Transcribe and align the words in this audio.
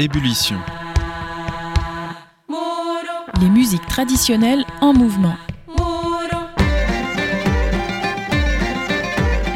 Ébullition. 0.00 0.56
Les 3.38 3.50
musiques 3.50 3.84
traditionnelles 3.86 4.64
en 4.80 4.94
mouvement. 4.94 5.34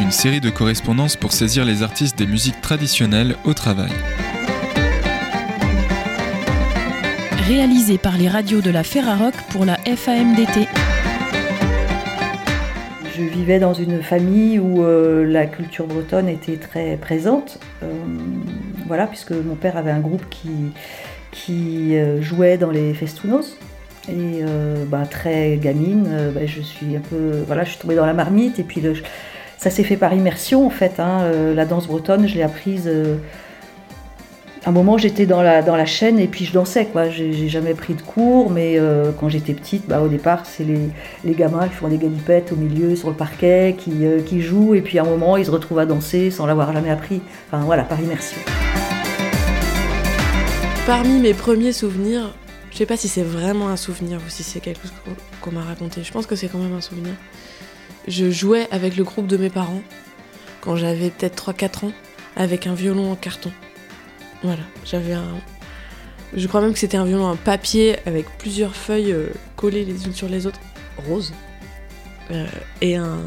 Une 0.02 0.10
série 0.10 0.42
de 0.42 0.50
correspondances 0.50 1.16
pour 1.16 1.32
saisir 1.32 1.64
les 1.64 1.82
artistes 1.82 2.18
des 2.18 2.26
musiques 2.26 2.60
traditionnelles 2.60 3.36
au 3.46 3.54
travail. 3.54 3.90
Réalisé 7.46 7.96
par 7.96 8.18
les 8.18 8.28
radios 8.28 8.60
de 8.60 8.70
la 8.70 8.82
Ferrarock 8.82 9.34
pour 9.48 9.64
la 9.64 9.76
FAMDT. 9.76 10.68
Je 13.16 13.22
vivais 13.22 13.60
dans 13.60 13.72
une 13.72 14.02
famille 14.02 14.58
où 14.58 14.82
euh, 14.82 15.24
la 15.24 15.46
culture 15.46 15.86
bretonne 15.86 16.28
était 16.28 16.56
très 16.56 16.98
présente. 16.98 17.60
Euh, 17.82 17.86
voilà, 18.86 19.06
puisque 19.06 19.32
mon 19.32 19.54
père 19.54 19.76
avait 19.76 19.90
un 19.90 20.00
groupe 20.00 20.24
qui, 20.30 21.96
euh, 21.96 22.20
jouait 22.22 22.58
dans 22.58 22.70
les 22.70 22.94
festounos. 22.94 23.56
Et 24.08 24.44
bah, 24.88 25.04
très 25.10 25.56
gamine, 25.56 26.30
bah, 26.34 26.44
je 26.44 26.60
suis 26.60 26.94
un 26.94 27.00
peu, 27.00 27.42
voilà, 27.46 27.64
je 27.64 27.70
suis 27.70 27.78
tombée 27.78 27.94
dans 27.94 28.04
la 28.04 28.12
marmite. 28.12 28.58
Et 28.58 28.62
puis 28.62 28.82
le, 28.82 28.92
ça 29.56 29.70
s'est 29.70 29.82
fait 29.82 29.96
par 29.96 30.12
immersion 30.12 30.66
en 30.66 30.70
fait. 30.70 31.00
Hein. 31.00 31.30
la 31.54 31.64
danse 31.64 31.86
bretonne, 31.86 32.28
je 32.28 32.34
l'ai 32.34 32.42
apprise 32.42 32.86
un 34.66 34.72
moment, 34.72 34.96
j'étais 34.96 35.26
dans 35.26 35.42
la, 35.42 35.84
chaîne 35.84 36.18
et 36.18 36.26
puis 36.26 36.46
je 36.46 36.52
dansais. 36.52 36.86
quoi. 36.86 37.10
J'ai 37.10 37.48
jamais 37.48 37.74
pris 37.74 37.94
de 37.94 38.00
cours, 38.00 38.50
mais 38.50 38.78
euh, 38.78 39.12
quand 39.18 39.28
j'étais 39.28 39.52
petite, 39.52 39.86
bah, 39.86 40.00
au 40.00 40.08
départ, 40.08 40.46
c'est 40.46 40.64
les, 40.64 40.88
les, 41.24 41.34
gamins 41.34 41.68
qui 41.68 41.74
font 41.74 41.88
des 41.88 41.98
galipettes 41.98 42.52
au 42.52 42.56
milieu, 42.56 42.96
sur 42.96 43.08
le 43.10 43.14
parquet, 43.14 43.76
qui, 43.78 44.06
euh, 44.06 44.20
qui, 44.22 44.40
jouent, 44.40 44.74
et 44.74 44.80
puis 44.80 44.98
à 44.98 45.02
un 45.02 45.06
moment, 45.06 45.36
ils 45.36 45.44
se 45.44 45.50
retrouvent 45.50 45.80
à 45.80 45.86
danser 45.86 46.30
sans 46.30 46.46
l'avoir 46.46 46.72
jamais 46.72 46.90
appris. 46.90 47.20
Enfin 47.48 47.62
voilà, 47.64 47.82
par 47.82 48.00
immersion. 48.00 48.38
Parmi 50.86 51.18
mes 51.18 51.34
premiers 51.34 51.72
souvenirs, 51.72 52.34
je 52.70 52.78
sais 52.78 52.86
pas 52.86 52.96
si 52.96 53.08
c'est 53.08 53.22
vraiment 53.22 53.68
un 53.68 53.76
souvenir 53.76 54.18
ou 54.18 54.30
si 54.30 54.42
c'est 54.42 54.60
quelque 54.60 54.82
chose 54.82 54.92
qu'on 55.40 55.52
m'a 55.52 55.62
raconté. 55.62 56.02
Je 56.02 56.12
pense 56.12 56.26
que 56.26 56.36
c'est 56.36 56.48
quand 56.48 56.58
même 56.58 56.74
un 56.74 56.80
souvenir. 56.80 57.14
Je 58.08 58.30
jouais 58.30 58.66
avec 58.70 58.96
le 58.96 59.04
groupe 59.04 59.26
de 59.26 59.36
mes 59.36 59.50
parents 59.50 59.82
quand 60.60 60.76
j'avais 60.76 61.10
peut-être 61.10 61.52
3-4 61.52 61.86
ans 61.86 61.92
avec 62.36 62.66
un 62.66 62.74
violon 62.74 63.12
en 63.12 63.14
carton. 63.14 63.52
Voilà, 64.44 64.62
j'avais 64.84 65.14
un. 65.14 65.40
Je 66.36 66.46
crois 66.46 66.60
même 66.60 66.74
que 66.74 66.78
c'était 66.78 66.98
un 66.98 67.06
violon 67.06 67.24
en 67.24 67.36
papier 67.36 67.96
avec 68.06 68.26
plusieurs 68.36 68.76
feuilles 68.76 69.12
euh, 69.12 69.28
collées 69.56 69.86
les 69.86 70.04
unes 70.04 70.12
sur 70.12 70.28
les 70.28 70.46
autres, 70.46 70.60
rose, 71.08 71.32
euh, 72.30 72.46
et 72.82 72.96
un, 72.96 73.20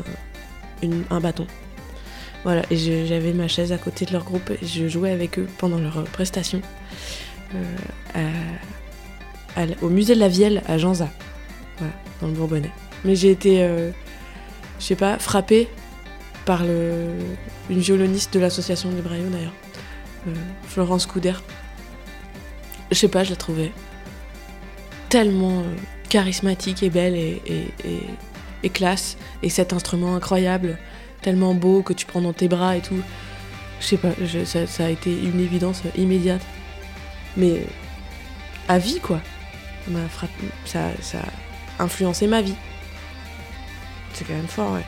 un 1.09 1.19
bâton. 1.19 1.47
Voilà, 2.43 2.61
et 2.69 2.77
j'avais 2.77 3.33
ma 3.33 3.47
chaise 3.47 3.71
à 3.71 3.79
côté 3.79 4.05
de 4.05 4.13
leur 4.13 4.23
groupe 4.23 4.51
et 4.51 4.65
je 4.65 4.87
jouais 4.87 5.09
avec 5.09 5.39
eux 5.39 5.47
pendant 5.57 5.79
leur 5.79 6.03
prestation 6.03 6.61
euh, 7.55 8.37
au 9.81 9.89
musée 9.89 10.13
de 10.13 10.19
la 10.19 10.29
Vielle 10.29 10.61
à 10.67 10.77
Janza, 10.77 11.09
dans 12.21 12.27
le 12.27 12.33
Bourbonnais. 12.33 12.71
Mais 13.03 13.15
j'ai 13.15 13.31
été, 13.31 13.67
je 14.79 14.85
sais 14.85 14.95
pas, 14.95 15.17
frappée 15.17 15.67
par 16.45 16.63
une 16.63 17.79
violoniste 17.79 18.33
de 18.35 18.39
l'association 18.39 18.91
des 18.91 19.01
Braillot 19.01 19.29
d'ailleurs. 19.29 19.53
Euh, 20.27 20.33
Florence 20.63 21.05
Couder. 21.05 21.33
Je 22.91 22.95
sais 22.95 23.07
pas, 23.07 23.23
je 23.23 23.31
la 23.31 23.35
trouvais 23.35 23.71
tellement 25.09 25.59
euh, 25.59 25.75
charismatique 26.09 26.83
et 26.83 26.89
belle 26.89 27.15
et, 27.15 28.69
classe. 28.73 29.17
Et 29.43 29.49
cet 29.49 29.71
instrument 29.71 30.15
incroyable, 30.15 30.77
tellement 31.21 31.53
beau 31.53 31.81
que 31.81 31.93
tu 31.93 32.05
prends 32.05 32.21
dans 32.21 32.33
tes 32.33 32.49
bras 32.49 32.75
et 32.75 32.81
tout. 32.81 33.01
Je 33.79 33.85
sais 33.85 33.97
pas, 33.97 34.09
ça, 34.45 34.85
a 34.85 34.89
été 34.89 35.11
une 35.11 35.39
évidence 35.39 35.83
immédiate. 35.97 36.41
Mais 37.37 37.65
à 38.67 38.77
vie, 38.77 38.99
quoi. 38.99 39.21
Ça, 40.65 40.89
ça 40.99 41.19
a 41.79 41.83
influencé 41.83 42.27
ma 42.27 42.41
vie. 42.41 42.55
C'est 44.13 44.25
quand 44.25 44.33
même 44.33 44.47
fort, 44.47 44.73
ouais. 44.73 44.85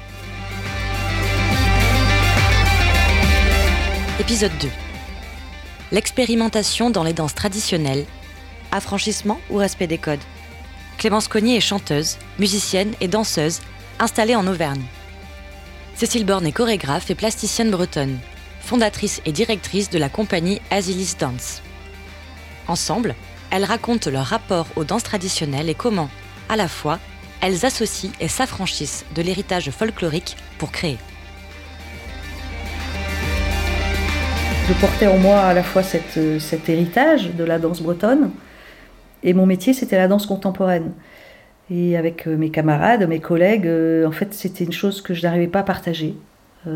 Épisode 4.19 4.51
2 4.59 4.88
l'expérimentation 5.91 6.89
dans 6.89 7.03
les 7.03 7.13
danses 7.13 7.35
traditionnelles, 7.35 8.05
affranchissement 8.71 9.39
ou 9.49 9.57
respect 9.57 9.87
des 9.87 9.97
codes? 9.97 10.19
Clémence 10.97 11.27
Cognier 11.27 11.57
est 11.57 11.61
chanteuse, 11.61 12.17
musicienne 12.39 12.93
et 13.01 13.07
danseuse, 13.07 13.61
installée 13.99 14.35
en 14.35 14.45
Auvergne. 14.47 14.83
Cécile 15.95 16.25
Borne 16.25 16.47
est 16.47 16.51
chorégraphe 16.51 17.09
et 17.09 17.15
plasticienne 17.15 17.71
bretonne, 17.71 18.19
fondatrice 18.61 19.21
et 19.25 19.31
directrice 19.31 19.89
de 19.89 19.97
la 19.97 20.09
compagnie 20.09 20.61
Asilis 20.71 21.15
Dance. 21.19 21.61
Ensemble, 22.67 23.15
elles 23.51 23.65
racontent 23.65 24.11
leur 24.11 24.25
rapport 24.25 24.67
aux 24.75 24.83
danses 24.83 25.03
traditionnelles 25.03 25.69
et 25.69 25.75
comment, 25.75 26.09
à 26.49 26.55
la 26.55 26.67
fois, 26.67 26.99
elles 27.41 27.65
associent 27.65 28.11
et 28.19 28.27
s'affranchissent 28.27 29.05
de 29.15 29.21
l'héritage 29.21 29.71
folklorique 29.71 30.37
pour 30.57 30.71
créer. 30.71 30.97
Je 34.69 34.73
portais 34.75 35.07
en 35.07 35.17
moi 35.17 35.39
à 35.39 35.53
la 35.55 35.63
fois 35.63 35.81
euh, 36.17 36.37
cet 36.37 36.69
héritage 36.69 37.33
de 37.33 37.43
la 37.43 37.57
danse 37.57 37.81
bretonne, 37.81 38.29
et 39.23 39.33
mon 39.33 39.47
métier, 39.47 39.73
c'était 39.73 39.97
la 39.97 40.07
danse 40.07 40.27
contemporaine. 40.27 40.91
Et 41.71 41.97
avec 41.97 42.27
euh, 42.27 42.37
mes 42.37 42.51
camarades, 42.51 43.07
mes 43.09 43.19
collègues, 43.19 43.65
euh, 43.65 44.05
en 44.05 44.11
fait, 44.11 44.31
c'était 44.31 44.63
une 44.63 44.71
chose 44.71 45.01
que 45.01 45.15
je 45.15 45.23
n'arrivais 45.23 45.47
pas 45.47 45.61
à 45.61 45.63
partager. 45.63 46.13
parce 46.65 46.75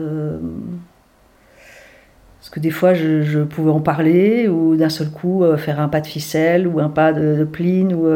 que 2.51 2.59
des 2.59 2.71
fois, 2.71 2.95
je, 2.95 3.43
pouvais 3.43 3.69
en 3.69 3.79
parler, 3.79 4.47
ou 4.47 4.75
d'un 4.75 4.89
seul 4.89 5.11
coup, 5.11 5.43
faire 5.57 5.79
un 5.79 5.87
pas 5.87 6.01
de 6.01 6.07
ficelle, 6.07 6.67
ou 6.67 6.79
un 6.79 6.89
pas 6.89 7.13
de, 7.13 7.43
pline. 7.43 7.93
Ou, 7.93 8.07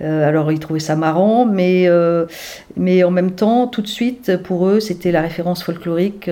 alors, 0.00 0.52
ils 0.52 0.60
trouvaient 0.60 0.78
ça 0.78 0.94
marrant, 0.94 1.46
mais, 1.46 1.88
mais 2.76 3.02
en 3.02 3.10
même 3.10 3.32
temps, 3.32 3.66
tout 3.66 3.82
de 3.82 3.88
suite, 3.88 4.36
pour 4.44 4.68
eux, 4.68 4.78
c'était 4.78 5.10
la 5.10 5.20
référence 5.20 5.64
folklorique 5.64 6.30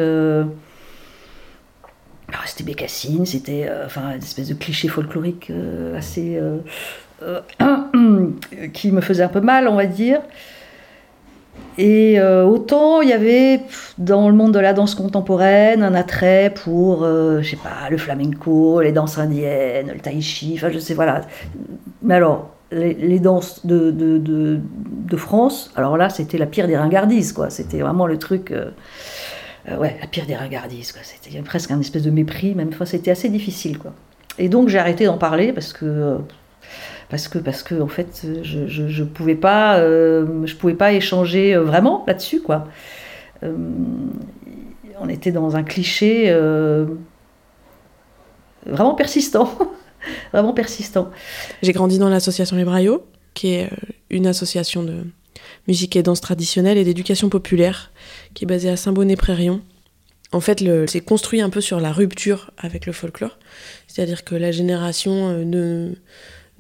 c'était 2.46 2.64
Bécassine, 2.64 3.26
c'était 3.26 3.66
euh, 3.68 3.86
enfin, 3.86 4.12
une 4.12 4.22
espèce 4.22 4.48
de 4.48 4.54
cliché 4.54 4.88
folklorique 4.88 5.50
euh, 5.50 5.96
assez. 5.96 6.40
Euh, 7.22 7.40
qui 8.72 8.92
me 8.92 9.00
faisait 9.00 9.22
un 9.22 9.28
peu 9.28 9.40
mal, 9.40 9.68
on 9.68 9.76
va 9.76 9.86
dire. 9.86 10.20
Et 11.78 12.20
autant 12.20 13.00
il 13.00 13.08
y 13.08 13.12
avait 13.12 13.60
dans 13.98 14.28
le 14.28 14.34
monde 14.34 14.52
de 14.52 14.58
la 14.58 14.72
danse 14.72 14.94
contemporaine 14.94 15.82
un 15.82 15.94
attrait 15.94 16.52
pour, 16.54 17.04
je 17.04 17.42
sais 17.42 17.56
pas, 17.56 17.88
le 17.88 17.96
flamenco, 17.96 18.80
les 18.80 18.92
danses 18.92 19.18
indiennes, 19.18 19.90
le 19.92 20.00
tai 20.00 20.20
chi, 20.20 20.54
enfin 20.56 20.70
je 20.70 20.78
sais, 20.78 20.94
voilà. 20.94 21.22
Mais 22.02 22.14
alors, 22.14 22.50
les, 22.70 23.20
danses 23.20 23.64
de, 23.64 23.90
de, 23.90 24.18
de, 24.18 25.16
France, 25.16 25.72
alors 25.76 25.96
là 25.96 26.10
c'était 26.10 26.38
la 26.38 26.46
pire 26.46 26.66
des 26.66 26.76
ringardises, 26.76 27.32
quoi. 27.32 27.48
C'était 27.48 27.80
vraiment 27.80 28.06
le 28.06 28.18
truc. 28.18 28.52
Ouais, 29.68 29.96
la 30.00 30.06
pire 30.06 30.26
des 30.26 30.36
regardistes. 30.36 30.92
Quoi. 30.92 31.02
C'était 31.02 31.40
presque 31.42 31.70
un 31.70 31.80
espèce 31.80 32.02
de 32.02 32.10
mépris, 32.10 32.54
même 32.54 32.72
fois 32.72 32.86
c'était 32.86 33.10
assez 33.10 33.28
difficile. 33.28 33.78
Quoi. 33.78 33.94
Et 34.38 34.48
donc 34.48 34.68
j'ai 34.68 34.78
arrêté 34.78 35.06
d'en 35.06 35.18
parler 35.18 35.52
parce 35.52 35.72
que 35.72 36.18
parce 37.08 37.28
que 37.28 37.38
parce 37.38 37.62
que 37.62 37.80
en 37.80 37.88
fait 37.88 38.26
je, 38.42 38.66
je, 38.66 39.04
pouvais 39.04 39.34
pas 39.34 39.76
euh, 39.78 40.46
pouvais 40.58 40.74
pas 40.74 40.92
échanger 40.92 41.54
euh, 41.54 41.62
vraiment 41.62 42.02
là-dessus 42.06 42.40
quoi. 42.40 42.66
on 43.42 45.08
était 45.08 45.32
dans 45.32 45.56
un 45.56 45.62
cliché 45.62 46.30
vraiment 48.66 48.94
persistant, 48.94 49.50
vraiment 50.32 50.52
persistant. 50.52 51.10
J'ai 51.62 51.72
grandi 51.72 51.98
dans 51.98 52.08
l'association 52.08 52.56
Les 52.56 52.64
qui 53.34 53.54
est 53.54 53.70
une 54.10 54.26
association 54.26 54.82
de 54.82 55.04
musique 55.68 55.96
et 55.96 56.02
danse 56.02 56.20
traditionnelle 56.20 56.78
et 56.78 56.84
d'éducation 56.84 57.28
populaire, 57.28 57.92
qui 58.34 58.44
est 58.44 58.46
basée 58.46 58.68
à 58.68 58.76
Saint-Bonnet-Prérion. 58.76 59.60
En 60.32 60.40
fait, 60.40 60.64
c'est 60.88 61.00
construit 61.00 61.40
un 61.40 61.50
peu 61.50 61.60
sur 61.60 61.80
la 61.80 61.92
rupture 61.92 62.50
avec 62.58 62.86
le 62.86 62.92
folklore. 62.92 63.38
C'est-à-dire 63.86 64.24
que 64.24 64.34
la 64.34 64.50
génération 64.50 65.28
euh, 65.28 65.44
de, 65.44 65.92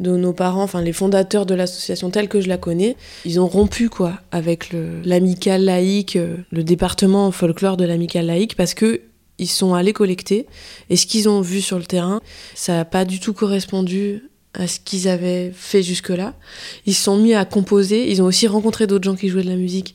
de 0.00 0.16
nos 0.16 0.32
parents, 0.32 0.62
enfin 0.62 0.82
les 0.82 0.92
fondateurs 0.92 1.46
de 1.46 1.54
l'association 1.54 2.10
telle 2.10 2.28
que 2.28 2.40
je 2.40 2.48
la 2.48 2.56
connais, 2.56 2.96
ils 3.24 3.40
ont 3.40 3.48
rompu 3.48 3.88
quoi 3.88 4.20
avec 4.30 4.72
l'amicale 5.04 5.64
laïque, 5.64 6.16
euh, 6.16 6.36
le 6.50 6.62
département 6.62 7.30
folklore 7.30 7.76
de 7.76 7.84
l'amicale 7.84 8.26
laïque, 8.26 8.56
parce 8.56 8.74
que 8.74 9.02
ils 9.38 9.48
sont 9.48 9.74
allés 9.74 9.92
collecter 9.92 10.46
et 10.90 10.96
ce 10.96 11.06
qu'ils 11.06 11.28
ont 11.28 11.40
vu 11.40 11.60
sur 11.60 11.78
le 11.78 11.84
terrain, 11.84 12.20
ça 12.54 12.74
n'a 12.74 12.84
pas 12.84 13.04
du 13.04 13.18
tout 13.18 13.32
correspondu 13.32 14.22
à 14.54 14.66
ce 14.66 14.80
qu'ils 14.80 15.08
avaient 15.08 15.52
fait 15.54 15.82
jusque-là. 15.82 16.34
Ils 16.86 16.94
se 16.94 17.04
sont 17.04 17.16
mis 17.16 17.34
à 17.34 17.44
composer, 17.44 18.10
ils 18.10 18.22
ont 18.22 18.26
aussi 18.26 18.46
rencontré 18.46 18.86
d'autres 18.86 19.04
gens 19.04 19.16
qui 19.16 19.28
jouaient 19.28 19.42
de 19.42 19.50
la 19.50 19.56
musique. 19.56 19.94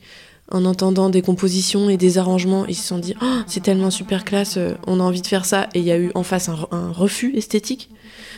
En 0.52 0.66
entendant 0.66 1.10
des 1.10 1.22
compositions 1.22 1.90
et 1.90 1.98
des 1.98 2.18
arrangements, 2.18 2.66
ils 2.66 2.76
se 2.76 2.88
sont 2.88 2.98
dit 2.98 3.14
oh, 3.22 3.40
c'est 3.46 3.62
tellement 3.62 3.92
super 3.92 4.26
classe, 4.26 4.58
euh, 4.58 4.74
on 4.88 5.00
a 5.00 5.04
envie 5.04 5.22
de 5.22 5.28
faire 5.28 5.46
ça. 5.46 5.70
Et 5.76 5.80
il 5.80 5.86
y 5.86 5.92
a 5.92 5.98
eu 5.98 6.12
en 6.16 6.24
face 6.24 6.50
un, 6.50 6.92
refus 6.92 7.36
esthétique. 7.38 7.90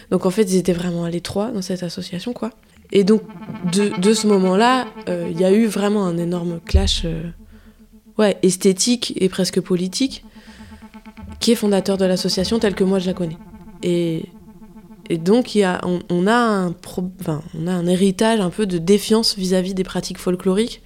Donc 0.10 0.26
en 0.26 0.30
fait, 0.30 0.44
ils 0.44 0.58
étaient 0.58 0.74
vraiment 0.74 1.06
à 1.06 1.10
l'étroit 1.10 1.52
dans 1.52 1.62
cette 1.62 1.84
association, 1.84 2.34
quoi. 2.34 2.52
Et 2.92 3.06
donc 3.06 3.22
de, 3.72 4.14
ce 4.14 4.28
moment-là, 4.28 4.88
euh, 5.08 5.30
il 5.32 5.40
y 5.40 5.46
a 5.46 5.54
eu 5.54 5.66
vraiment 5.68 6.06
un 6.06 6.18
énorme 6.18 6.60
clash, 6.66 7.04
euh, 7.06 7.24
ouais, 8.18 8.38
esthétique 8.44 9.14
et 9.16 9.30
presque 9.30 9.62
politique, 9.62 10.26
qui 11.40 11.54
est 11.54 11.56
fondateur 11.56 11.98
de 11.98 12.04
l'association 12.04 12.60
telle 12.60 12.76
que 12.76 12.84
moi 12.84 13.00
je 13.00 13.08
la 13.08 13.14
connais. 13.14 13.38
Et 13.84 14.26
Et 15.10 15.18
donc, 15.18 15.58
on, 16.10 16.28
a 16.28 16.34
un 16.34 17.88
héritage 17.88 18.40
un 18.40 18.50
peu 18.50 18.66
de 18.66 18.78
défiance 18.78 19.38
vis-à-vis 19.38 19.74
des 19.74 19.84
pratiques 19.84 20.18
folkloriques, 20.18 20.82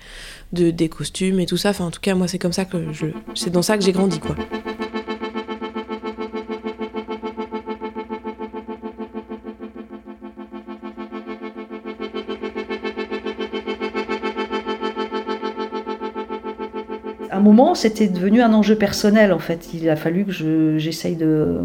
de, 0.54 0.72
des 0.72 0.90
costumes 0.90 1.40
et 1.40 1.46
tout 1.46 1.58
ça. 1.58 1.74
En 1.80 1.92
tout 1.92 2.00
cas, 2.02 2.16
moi, 2.16 2.28
c'est 2.28 2.40
comme 2.40 2.54
ça 2.54 2.66
que. 2.66 2.78
C'est 3.36 3.52
dans 3.52 3.62
ça 3.62 3.78
que 3.78 3.84
j'ai 3.84 3.92
grandi. 3.92 4.20
À 17.30 17.38
un 17.38 17.42
moment, 17.42 17.76
c'était 17.76 18.08
devenu 18.08 18.42
un 18.42 18.54
enjeu 18.54 18.76
personnel, 18.76 19.34
en 19.34 19.40
fait. 19.40 19.70
Il 19.74 19.90
a 19.90 19.96
fallu 19.96 20.26
que 20.26 20.78
j'essaye 20.78 21.16
de 21.16 21.62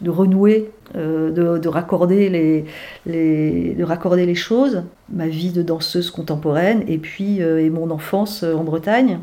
de 0.00 0.10
renouer, 0.10 0.70
euh, 0.96 1.30
de, 1.30 1.68
raccorder 1.68 2.28
les, 2.28 3.74
de 3.74 3.84
raccorder 3.84 4.26
les 4.26 4.34
choses, 4.34 4.82
ma 5.12 5.26
vie 5.26 5.50
de 5.50 5.62
danseuse 5.62 6.10
contemporaine 6.10 6.82
et 6.88 6.98
puis 6.98 7.42
euh, 7.42 7.64
et 7.64 7.70
mon 7.70 7.90
enfance 7.90 8.42
euh, 8.44 8.54
en 8.54 8.64
Bretagne. 8.64 9.18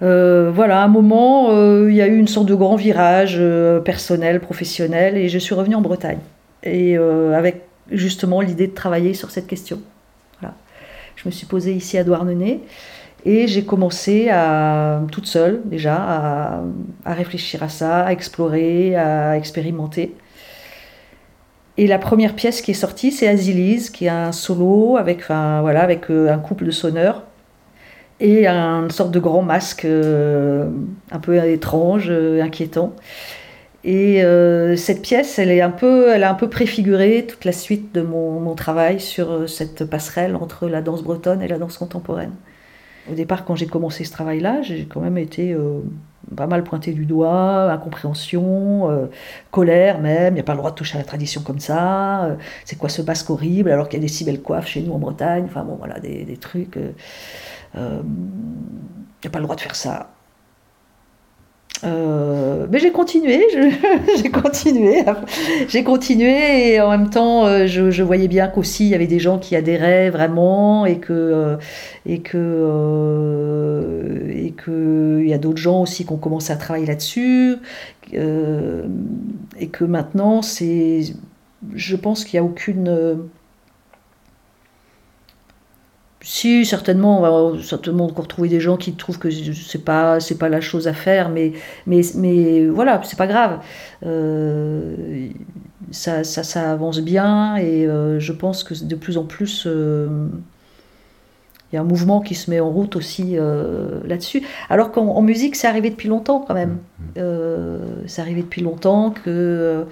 voilà, 0.00 0.80
à 0.80 0.84
un 0.84 0.88
moment, 0.88 1.50
il 1.86 1.94
y 1.94 2.02
a 2.02 2.08
eu 2.08 2.18
une 2.18 2.26
sorte 2.26 2.46
de 2.46 2.56
grand 2.56 2.74
virage 2.74 3.40
personnel, 3.84 4.40
professionnel, 4.40 5.16
et 5.16 5.28
je 5.28 5.38
suis 5.38 5.54
revenue 5.54 5.76
en 5.76 5.80
Bretagne. 5.80 6.18
Et 6.64 6.96
avec 6.96 7.62
justement 7.90 8.40
l'idée 8.40 8.66
de 8.66 8.74
travailler 8.74 9.14
sur 9.14 9.30
cette 9.30 9.46
question. 9.46 9.78
Voilà. 10.40 10.56
Je 11.14 11.22
me 11.26 11.30
suis 11.30 11.46
posée 11.46 11.72
ici 11.72 11.98
à 11.98 12.04
Douarnenez. 12.04 12.62
Et 13.24 13.46
j'ai 13.46 13.64
commencé 13.64 14.28
à, 14.30 15.00
toute 15.12 15.26
seule 15.26 15.62
déjà 15.64 15.94
à, 17.04 17.14
réfléchir 17.14 17.62
à 17.62 17.68
ça, 17.68 18.04
à 18.04 18.12
explorer, 18.12 18.96
à 18.96 19.36
expérimenter. 19.36 20.14
Et 21.78 21.86
la 21.86 21.98
première 21.98 22.34
pièce 22.34 22.60
qui 22.62 22.72
est 22.72 22.74
sortie, 22.74 23.12
c'est 23.12 23.28
Azilise, 23.28 23.90
qui 23.90 24.06
est 24.06 24.10
un 24.10 24.32
solo 24.32 24.96
avec, 24.96 25.30
euh, 25.30 26.32
un 26.32 26.38
couple 26.38 26.66
de 26.66 26.70
sonneurs 26.70 27.22
et 28.20 28.46
une 28.46 28.90
sorte 28.90 29.10
de 29.10 29.18
grand 29.18 29.42
masque 29.42 29.84
euh, 29.84 30.68
un 31.10 31.18
peu 31.18 31.36
étrange, 31.48 32.06
euh, 32.10 32.42
inquiétant. 32.42 32.94
Et 33.84 34.22
cette 34.76 35.02
pièce, 35.02 35.40
elle, 35.40 35.50
est 35.50 35.60
un 35.60 35.70
peu, 35.70 36.08
elle 36.10 36.22
a 36.22 36.30
un 36.30 36.34
peu 36.34 36.48
préfiguré 36.48 37.26
toute 37.26 37.44
la 37.44 37.50
suite 37.50 37.92
de 37.92 38.00
mon 38.00 38.54
travail 38.54 39.00
sur 39.00 39.48
cette 39.48 39.84
passerelle 39.86 40.36
entre 40.36 40.68
la 40.68 40.82
danse 40.82 41.02
bretonne 41.02 41.42
et 41.42 41.48
la 41.48 41.58
danse 41.58 41.78
contemporaine. 41.78 42.30
Au 43.10 43.14
départ, 43.14 43.44
quand 43.44 43.56
j'ai 43.56 43.66
commencé 43.66 44.04
ce 44.04 44.12
travail-là, 44.12 44.62
j'ai 44.62 44.86
quand 44.86 45.00
même 45.00 45.18
été 45.18 45.52
euh, 45.52 45.80
pas 46.36 46.46
mal 46.46 46.62
pointé 46.62 46.92
du 46.92 47.04
doigt, 47.04 47.72
incompréhension, 47.72 48.90
euh, 48.90 49.06
colère 49.50 50.00
même, 50.00 50.34
il 50.34 50.36
n'y 50.36 50.40
a 50.40 50.44
pas 50.44 50.52
le 50.52 50.58
droit 50.58 50.70
de 50.70 50.76
toucher 50.76 50.96
à 50.96 50.98
la 50.98 51.04
tradition 51.04 51.42
comme 51.42 51.58
ça, 51.58 52.24
euh, 52.24 52.36
c'est 52.64 52.76
quoi 52.78 52.88
ce 52.88 53.02
basque 53.02 53.28
horrible 53.30 53.70
alors 53.72 53.88
qu'il 53.88 53.98
y 53.98 54.02
a 54.02 54.06
des 54.06 54.12
si 54.12 54.24
belles 54.24 54.40
coiffes 54.40 54.68
chez 54.68 54.82
nous 54.82 54.92
en 54.92 54.98
Bretagne, 54.98 55.44
enfin 55.46 55.64
bon 55.64 55.74
voilà, 55.74 55.98
des, 55.98 56.24
des 56.24 56.36
trucs, 56.36 56.76
il 56.76 57.80
n'y 57.80 59.26
a 59.26 59.30
pas 59.30 59.38
le 59.38 59.44
droit 59.44 59.56
de 59.56 59.60
faire 59.60 59.74
ça. 59.74 60.10
Euh, 61.84 62.66
mais 62.70 62.78
j'ai 62.78 62.92
continué, 62.92 63.44
j'ai 64.22 64.30
continué, 64.30 65.04
j'ai 65.68 65.82
continué 65.82 66.74
et 66.74 66.80
en 66.80 66.90
même 66.90 67.10
temps 67.10 67.44
euh, 67.46 67.66
je, 67.66 68.02
voyais 68.02 68.28
bien 68.28 68.46
qu'aussi 68.46 68.84
il 68.86 68.90
y 68.90 68.94
avait 68.94 69.08
des 69.08 69.18
gens 69.18 69.38
qui 69.38 69.56
adhéraient 69.56 70.10
vraiment 70.10 70.86
et 70.86 70.98
que 70.98 71.12
euh, 71.12 71.56
et 72.06 72.20
que 72.20 73.50
et 74.32 74.52
que 74.52 75.20
il 75.22 75.28
y 75.28 75.34
a 75.34 75.38
d'autres 75.38 75.60
gens 75.60 75.82
aussi 75.82 76.04
qui 76.04 76.12
ont 76.12 76.18
commencé 76.18 76.52
à 76.52 76.56
travailler 76.56 76.86
là-dessus 76.86 77.56
et 78.12 79.68
que 79.72 79.84
maintenant 79.84 80.42
c'est, 80.42 81.00
je 81.74 81.96
pense 81.96 82.24
qu'il 82.24 82.38
n'y 82.38 82.46
a 82.46 82.48
aucune 82.48 83.28
si, 86.22 86.64
certainement, 86.64 87.18
on 87.18 87.52
va 87.54 87.62
certainement 87.62 88.06
encore 88.06 88.28
trouver 88.28 88.48
des 88.48 88.60
gens 88.60 88.76
qui 88.76 88.94
trouvent 88.94 89.18
que 89.18 89.30
c'est 89.30 89.84
pas 89.84 90.20
c'est 90.20 90.38
pas 90.38 90.48
la 90.48 90.60
chose 90.60 90.86
à 90.88 90.92
faire, 90.94 91.28
mais 91.28 91.52
mais 91.86 92.02
mais 92.16 92.66
voilà, 92.66 93.00
c'est 93.04 93.18
pas 93.18 93.26
grave. 93.26 93.60
Euh, 94.06 95.28
ça, 95.90 96.24
ça, 96.24 96.70
avance 96.70 97.00
bien 97.00 97.56
et 97.56 97.86
euh, 97.86 98.18
je 98.18 98.32
pense 98.32 98.64
que 98.64 98.72
de 98.84 98.94
plus 98.94 99.18
en 99.18 99.24
plus 99.24 99.64
euh, 99.66 100.28
il 101.72 101.76
y 101.76 101.78
a 101.78 101.80
un 101.80 101.84
mouvement 101.84 102.20
qui 102.20 102.34
se 102.34 102.50
met 102.50 102.60
en 102.60 102.70
route 102.70 102.96
aussi 102.96 103.36
là-dessus. 104.04 104.42
Alors 104.68 104.92
qu'en 104.92 105.22
musique, 105.22 105.56
c'est 105.56 105.66
arrivé 105.66 105.88
depuis 105.88 106.08
longtemps 106.08 106.44
quand 106.46 106.54
même. 106.54 106.78
Mmh, 107.16 107.20
mmh. 107.20 107.78
c'est 108.06 108.20
arrivé 108.20 108.42
depuis 108.42 108.60
longtemps 108.60 109.10
que 109.10 109.86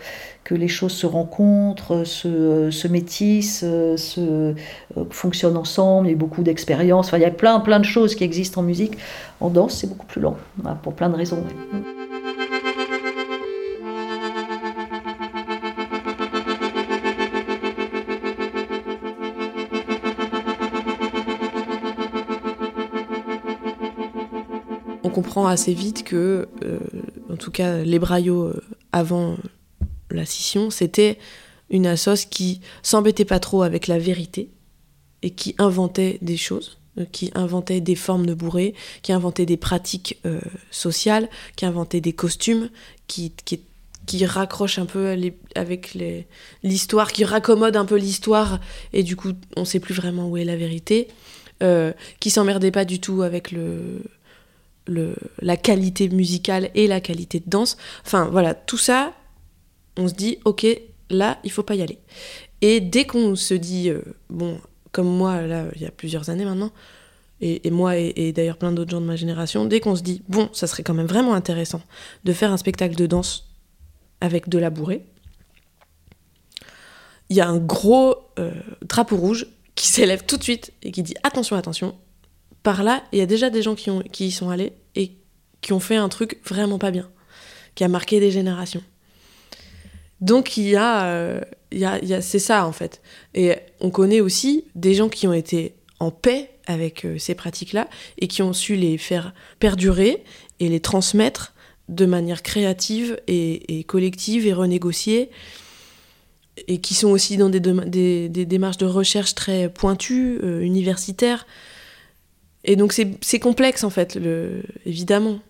que 0.44 0.54
les 0.56 0.68
choses 0.68 0.92
se 0.92 1.06
rencontrent, 1.06 2.04
se, 2.04 2.70
se 2.70 2.88
métissent, 2.88 3.60
se 3.60 4.20
euh, 4.20 4.54
fonctionnent 5.10 5.56
ensemble, 5.56 6.08
il 6.08 6.10
y 6.10 6.14
a 6.14 6.16
beaucoup 6.16 6.42
d'expériences, 6.42 7.06
enfin, 7.06 7.18
il 7.18 7.22
y 7.22 7.26
a 7.26 7.30
plein, 7.30 7.60
plein 7.60 7.78
de 7.78 7.84
choses 7.84 8.14
qui 8.14 8.24
existent 8.24 8.60
en 8.60 8.64
musique. 8.64 8.98
En 9.40 9.50
danse, 9.50 9.76
c'est 9.76 9.86
beaucoup 9.86 10.06
plus 10.06 10.20
lent, 10.20 10.36
pour 10.82 10.94
plein 10.94 11.08
de 11.08 11.16
raisons. 11.16 11.44
On 25.10 25.12
comprend 25.12 25.48
assez 25.48 25.74
vite 25.74 26.04
que, 26.04 26.46
euh, 26.62 26.78
en 27.32 27.36
tout 27.36 27.50
cas, 27.50 27.82
les 27.82 27.98
braillots 27.98 28.44
euh, 28.44 28.62
avant 28.92 29.38
la 30.08 30.24
scission, 30.24 30.70
c'était 30.70 31.18
une 31.68 31.88
assoce 31.88 32.26
qui 32.26 32.60
s'embêtait 32.84 33.24
pas 33.24 33.40
trop 33.40 33.64
avec 33.64 33.88
la 33.88 33.98
vérité 33.98 34.50
et 35.22 35.30
qui 35.30 35.56
inventait 35.58 36.18
des 36.22 36.36
choses, 36.36 36.78
euh, 36.96 37.06
qui 37.10 37.32
inventait 37.34 37.80
des 37.80 37.96
formes 37.96 38.24
de 38.24 38.34
bourrées, 38.34 38.72
qui 39.02 39.12
inventait 39.12 39.46
des 39.46 39.56
pratiques 39.56 40.22
sociales, 40.70 41.28
qui 41.56 41.66
inventait 41.66 42.00
des 42.00 42.12
costumes, 42.12 42.70
qui, 43.08 43.32
qui, 43.44 44.24
raccroche 44.24 44.78
un 44.78 44.86
peu 44.86 45.16
avec 45.56 45.98
l'histoire, 46.62 47.10
qui 47.10 47.24
raccommode 47.24 47.76
un 47.76 47.84
peu 47.84 47.96
l'histoire, 47.96 48.60
et 48.92 49.02
du 49.02 49.16
coup 49.16 49.32
on 49.56 49.64
sait 49.64 49.80
plus 49.80 49.94
vraiment 49.94 50.28
où 50.28 50.36
est 50.36 50.44
la 50.44 50.56
vérité, 50.56 51.08
qui 52.18 52.30
s'emmerdait 52.30 52.72
pas 52.72 52.84
du 52.84 52.98
tout 52.98 53.22
avec 53.22 53.52
le, 53.52 54.02
le, 54.86 55.14
la 55.40 55.56
qualité 55.56 56.08
musicale 56.08 56.70
et 56.74 56.86
la 56.86 57.00
qualité 57.00 57.40
de 57.40 57.48
danse. 57.48 57.76
Enfin 58.04 58.28
voilà, 58.30 58.54
tout 58.54 58.78
ça, 58.78 59.12
on 59.96 60.08
se 60.08 60.14
dit, 60.14 60.38
ok, 60.44 60.66
là, 61.10 61.38
il 61.44 61.50
faut 61.50 61.62
pas 61.62 61.74
y 61.74 61.82
aller. 61.82 61.98
Et 62.60 62.80
dès 62.80 63.04
qu'on 63.04 63.36
se 63.36 63.54
dit, 63.54 63.90
euh, 63.90 64.02
bon, 64.28 64.60
comme 64.92 65.08
moi, 65.08 65.42
là, 65.42 65.66
il 65.76 65.82
y 65.82 65.86
a 65.86 65.90
plusieurs 65.90 66.30
années 66.30 66.44
maintenant, 66.44 66.72
et, 67.42 67.70
moi 67.70 67.96
et, 67.96 68.32
d'ailleurs 68.32 68.58
plein 68.58 68.70
d'autres 68.70 68.90
gens 68.90 69.00
de 69.00 69.06
ma 69.06 69.16
génération, 69.16 69.64
dès 69.64 69.80
qu'on 69.80 69.96
se 69.96 70.02
dit, 70.02 70.22
bon, 70.28 70.50
ça 70.52 70.66
serait 70.66 70.82
quand 70.82 70.92
même 70.92 71.06
vraiment 71.06 71.32
intéressant 71.32 71.80
de 72.24 72.32
faire 72.34 72.52
un 72.52 72.58
spectacle 72.58 72.94
de 72.96 73.06
danse 73.06 73.48
avec 74.20 74.50
de 74.50 74.58
la 74.58 74.68
bourrée, 74.68 75.06
il 77.30 77.36
y 77.36 77.40
a 77.40 77.48
un 77.48 77.58
gros 77.58 78.16
euh, 78.38 78.52
drapeau 78.82 79.16
rouge 79.16 79.46
qui 79.74 79.86
s'élève 79.86 80.26
tout 80.26 80.36
de 80.36 80.42
suite 80.42 80.72
et 80.82 80.90
qui 80.90 81.02
dit, 81.02 81.14
attention, 81.22 81.56
attention, 81.56 81.96
par 82.62 82.82
là, 82.82 83.02
il 83.12 83.18
y 83.18 83.22
a 83.22 83.26
déjà 83.26 83.50
des 83.50 83.62
gens 83.62 83.74
qui, 83.74 83.90
ont, 83.90 84.00
qui 84.00 84.26
y 84.26 84.30
sont 84.30 84.50
allés 84.50 84.72
et 84.94 85.12
qui 85.60 85.72
ont 85.72 85.80
fait 85.80 85.96
un 85.96 86.08
truc 86.08 86.40
vraiment 86.44 86.78
pas 86.78 86.90
bien, 86.90 87.08
qui 87.74 87.84
a 87.84 87.88
marqué 87.88 88.20
des 88.20 88.30
générations. 88.30 88.82
Donc 90.20 90.56
il 90.56 90.68
y 90.68 90.76
a, 90.76 91.04
euh, 91.06 91.40
y 91.72 91.84
a, 91.84 92.20
c'est 92.20 92.38
ça 92.38 92.66
en 92.66 92.72
fait. 92.72 93.00
Et 93.34 93.54
on 93.80 93.90
connaît 93.90 94.20
aussi 94.20 94.64
des 94.74 94.94
gens 94.94 95.08
qui 95.08 95.26
ont 95.26 95.32
été 95.32 95.74
en 95.98 96.10
paix 96.10 96.50
avec 96.66 97.04
euh, 97.04 97.18
ces 97.18 97.34
pratiques-là 97.34 97.88
et 98.18 98.28
qui 98.28 98.42
ont 98.42 98.52
su 98.52 98.76
les 98.76 98.98
faire 98.98 99.32
perdurer 99.58 100.22
et 100.60 100.68
les 100.68 100.80
transmettre 100.80 101.54
de 101.88 102.06
manière 102.06 102.42
créative 102.42 103.20
et, 103.26 103.84
collective 103.84 104.46
et 104.46 104.52
renégociée 104.52 105.30
et 106.68 106.80
qui 106.80 106.94
sont 106.94 107.08
aussi 107.08 107.36
dans 107.36 107.48
des, 107.48 107.60
des, 108.28 108.46
démarches 108.46 108.76
de 108.76 108.86
recherche 108.86 109.34
très 109.34 109.68
pointues, 109.68 110.38
euh, 110.42 110.60
universitaires. 110.60 111.46
Et 112.64 112.76
donc 112.76 112.92
c'est 112.92 113.38
complexe 113.38 113.84
en 113.84 113.90
fait, 113.90 114.16
le, 114.16 114.62
évidemment 114.84 115.40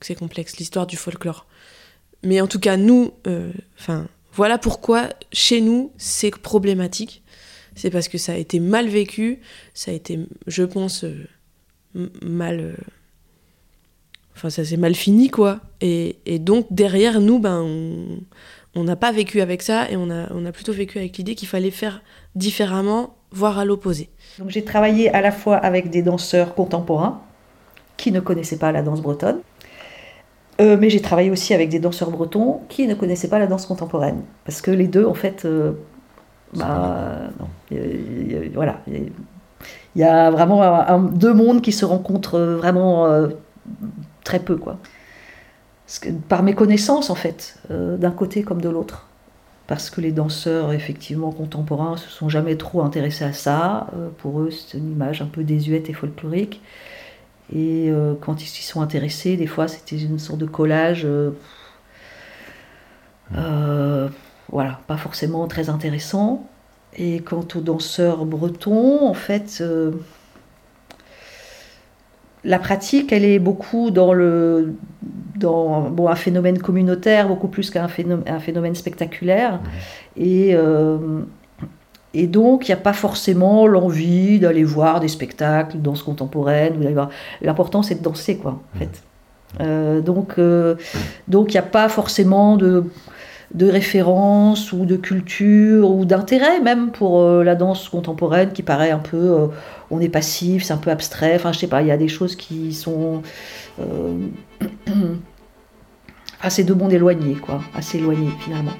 c'est 0.00 0.14
complexe, 0.14 0.56
l'histoire 0.58 0.86
du 0.86 0.96
folklore. 0.96 1.46
Mais 2.22 2.40
en 2.40 2.46
tout 2.46 2.58
cas, 2.58 2.76
nous, 2.76 3.12
euh, 3.26 3.52
voilà 4.32 4.58
pourquoi 4.58 5.08
chez 5.32 5.60
nous 5.60 5.92
c'est 5.96 6.30
problématique. 6.30 7.22
C'est 7.74 7.90
parce 7.90 8.08
que 8.08 8.18
ça 8.18 8.32
a 8.32 8.36
été 8.36 8.58
mal 8.58 8.88
vécu, 8.88 9.40
ça 9.72 9.92
a 9.92 9.94
été, 9.94 10.18
je 10.48 10.64
pense, 10.64 11.04
euh, 11.04 11.28
mal. 12.22 12.58
Euh, 12.60 12.74
enfin, 14.34 14.50
ça 14.50 14.64
s'est 14.64 14.76
mal 14.76 14.96
fini, 14.96 15.30
quoi. 15.30 15.60
Et, 15.80 16.16
donc, 16.40 16.66
derrière 16.70 17.20
nous, 17.20 17.38
ben, 17.38 17.64
on 18.74 18.84
n'a 18.84 18.96
pas 18.96 19.12
vécu 19.12 19.40
avec 19.40 19.62
ça 19.62 19.88
et 19.92 19.96
on 19.96 20.10
a, 20.10 20.32
on 20.32 20.44
a 20.44 20.50
plutôt 20.50 20.72
vécu 20.72 20.98
avec 20.98 21.18
l'idée 21.18 21.36
qu'il 21.36 21.46
fallait 21.46 21.70
faire 21.70 22.02
différemment, 22.34 23.16
voire 23.32 23.58
à 23.58 23.64
l'opposé. 23.64 24.08
Donc, 24.38 24.50
j'ai 24.50 24.64
travaillé 24.64 25.10
à 25.14 25.20
la 25.20 25.32
fois 25.32 25.56
avec 25.56 25.90
des 25.90 26.02
danseurs 26.02 26.54
contemporains 26.54 27.20
qui 27.96 28.12
ne 28.12 28.20
connaissaient 28.20 28.58
pas 28.58 28.72
la 28.72 28.82
danse 28.82 29.02
bretonne 29.02 29.40
Euh, 30.60 30.76
mais 30.80 30.90
j'ai 30.90 31.00
travaillé 31.00 31.30
aussi 31.30 31.54
avec 31.54 31.68
des 31.68 31.78
danseurs 31.78 32.10
bretons 32.10 32.62
qui 32.68 32.88
ne 32.88 32.94
connaissaient 32.94 33.28
pas 33.28 33.38
la 33.38 33.46
danse 33.46 33.66
contemporaine. 33.66 34.22
Parce 34.44 34.60
que 34.60 34.72
les 34.72 34.88
deux, 34.88 35.06
en 35.06 35.14
fait, 35.14 35.44
euh, 35.44 35.72
bah, 36.56 37.30
non, 37.38 37.48
voilà. 38.54 38.80
Il 38.88 39.12
y 39.94 40.04
a 40.04 40.30
vraiment 40.30 40.98
deux 41.00 41.32
mondes 41.34 41.62
qui 41.62 41.72
se 41.72 41.84
rencontrent 41.84 42.40
vraiment 42.40 43.06
euh, 43.06 43.28
très 44.24 44.40
peu, 44.40 44.56
quoi. 44.56 44.78
Que, 46.00 46.10
par 46.10 46.42
méconnaissance, 46.42 47.10
en 47.10 47.14
fait, 47.14 47.58
d'un 47.70 48.10
côté 48.10 48.42
comme 48.42 48.60
de 48.60 48.68
l'autre. 48.68 49.07
Parce 49.68 49.90
que 49.90 50.00
les 50.00 50.10
danseurs, 50.12 50.72
effectivement, 50.72 51.30
contemporains, 51.30 51.96
se 51.96 52.08
sont 52.08 52.28
jamais 52.28 52.56
trop 52.56 52.82
intéressés 52.82 53.24
à 53.24 53.32
ça. 53.32 53.86
pour 54.18 54.40
eux, 54.40 54.50
c'est 54.50 54.78
une 54.78 54.90
image 54.90 55.22
un 55.22 55.26
peu 55.26 55.44
désuète 55.44 55.88
et 55.90 55.92
folklorique. 55.92 56.60
Et 57.52 57.90
euh, 57.90 58.14
quand 58.20 58.42
ils 58.42 58.46
s'y 58.46 58.62
sont 58.62 58.82
intéressés, 58.82 59.36
des 59.36 59.46
fois 59.46 59.68
c'était 59.68 59.96
une 59.96 60.18
sorte 60.18 60.38
de 60.38 60.46
collage, 60.46 61.02
euh, 61.04 61.30
euh, 63.34 64.08
voilà, 64.50 64.80
pas 64.86 64.96
forcément 64.96 65.46
très 65.48 65.70
intéressant. 65.70 66.46
Et 66.96 67.20
quant 67.20 67.46
aux 67.54 67.60
danseurs 67.60 68.24
bretons, 68.24 69.06
en 69.06 69.14
fait, 69.14 69.62
la 72.44 72.58
pratique, 72.58 73.12
elle 73.12 73.24
est 73.24 73.38
beaucoup 73.38 73.90
dans 73.90 74.12
le 74.12 74.74
dans 75.36 75.88
bon, 75.90 76.08
un 76.08 76.16
phénomène 76.16 76.58
communautaire, 76.58 77.28
beaucoup 77.28 77.48
plus 77.48 77.70
qu'un 77.70 77.88
phénomène, 77.88 78.24
un 78.26 78.40
phénomène 78.40 78.74
spectaculaire. 78.74 79.60
Et 80.16 80.56
et 82.14 82.26
donc, 82.26 82.68
il 82.68 82.70
n'y 82.70 82.74
a 82.74 82.82
pas 82.82 82.94
forcément 82.94 83.66
l'envie 83.66 84.38
d'aller 84.38 84.64
voir 84.64 85.00
des 85.00 85.08
spectacles, 85.08 85.76
de 85.76 85.82
danse 85.82 86.02
contemporaine. 86.02 86.74
L'important, 87.42 87.82
c'est 87.82 87.96
de 87.96 88.02
danser, 88.02 88.38
quoi, 88.38 88.60
en 88.74 88.78
fait. 88.78 89.02
Euh, 89.60 90.00
donc, 90.00 90.34
euh, 90.38 90.76
donc, 91.26 91.52
il 91.52 91.56
n'y 91.56 91.60
a 91.60 91.62
pas 91.62 91.88
forcément 91.88 92.56
de, 92.56 92.84
de 93.54 93.68
référence 93.68 94.72
ou 94.72 94.84
de 94.84 94.96
culture 94.96 95.90
ou 95.90 96.04
d'intérêt 96.04 96.60
même 96.60 96.90
pour 96.90 97.20
euh, 97.20 97.42
la 97.42 97.54
danse 97.54 97.88
contemporaine 97.88 98.52
qui 98.52 98.62
paraît 98.62 98.90
un 98.90 98.98
peu, 98.98 99.48
on 99.90 100.00
est 100.00 100.08
passif, 100.08 100.64
c'est 100.64 100.74
un 100.74 100.78
peu 100.78 100.90
abstrait. 100.90 101.34
Enfin, 101.36 101.52
je 101.52 101.58
sais 101.58 101.66
pas, 101.66 101.82
il 101.82 101.88
y 101.88 101.92
a 101.92 101.96
des 101.96 102.08
choses 102.08 102.36
qui 102.36 102.72
sont 102.74 103.22
assez 106.40 106.64
de 106.64 106.74
monde 106.74 106.92
éloigné, 106.92 107.34
quoi, 107.34 107.60
assez 107.74 107.98
éloigné 107.98 108.28
finalement. 108.40 108.72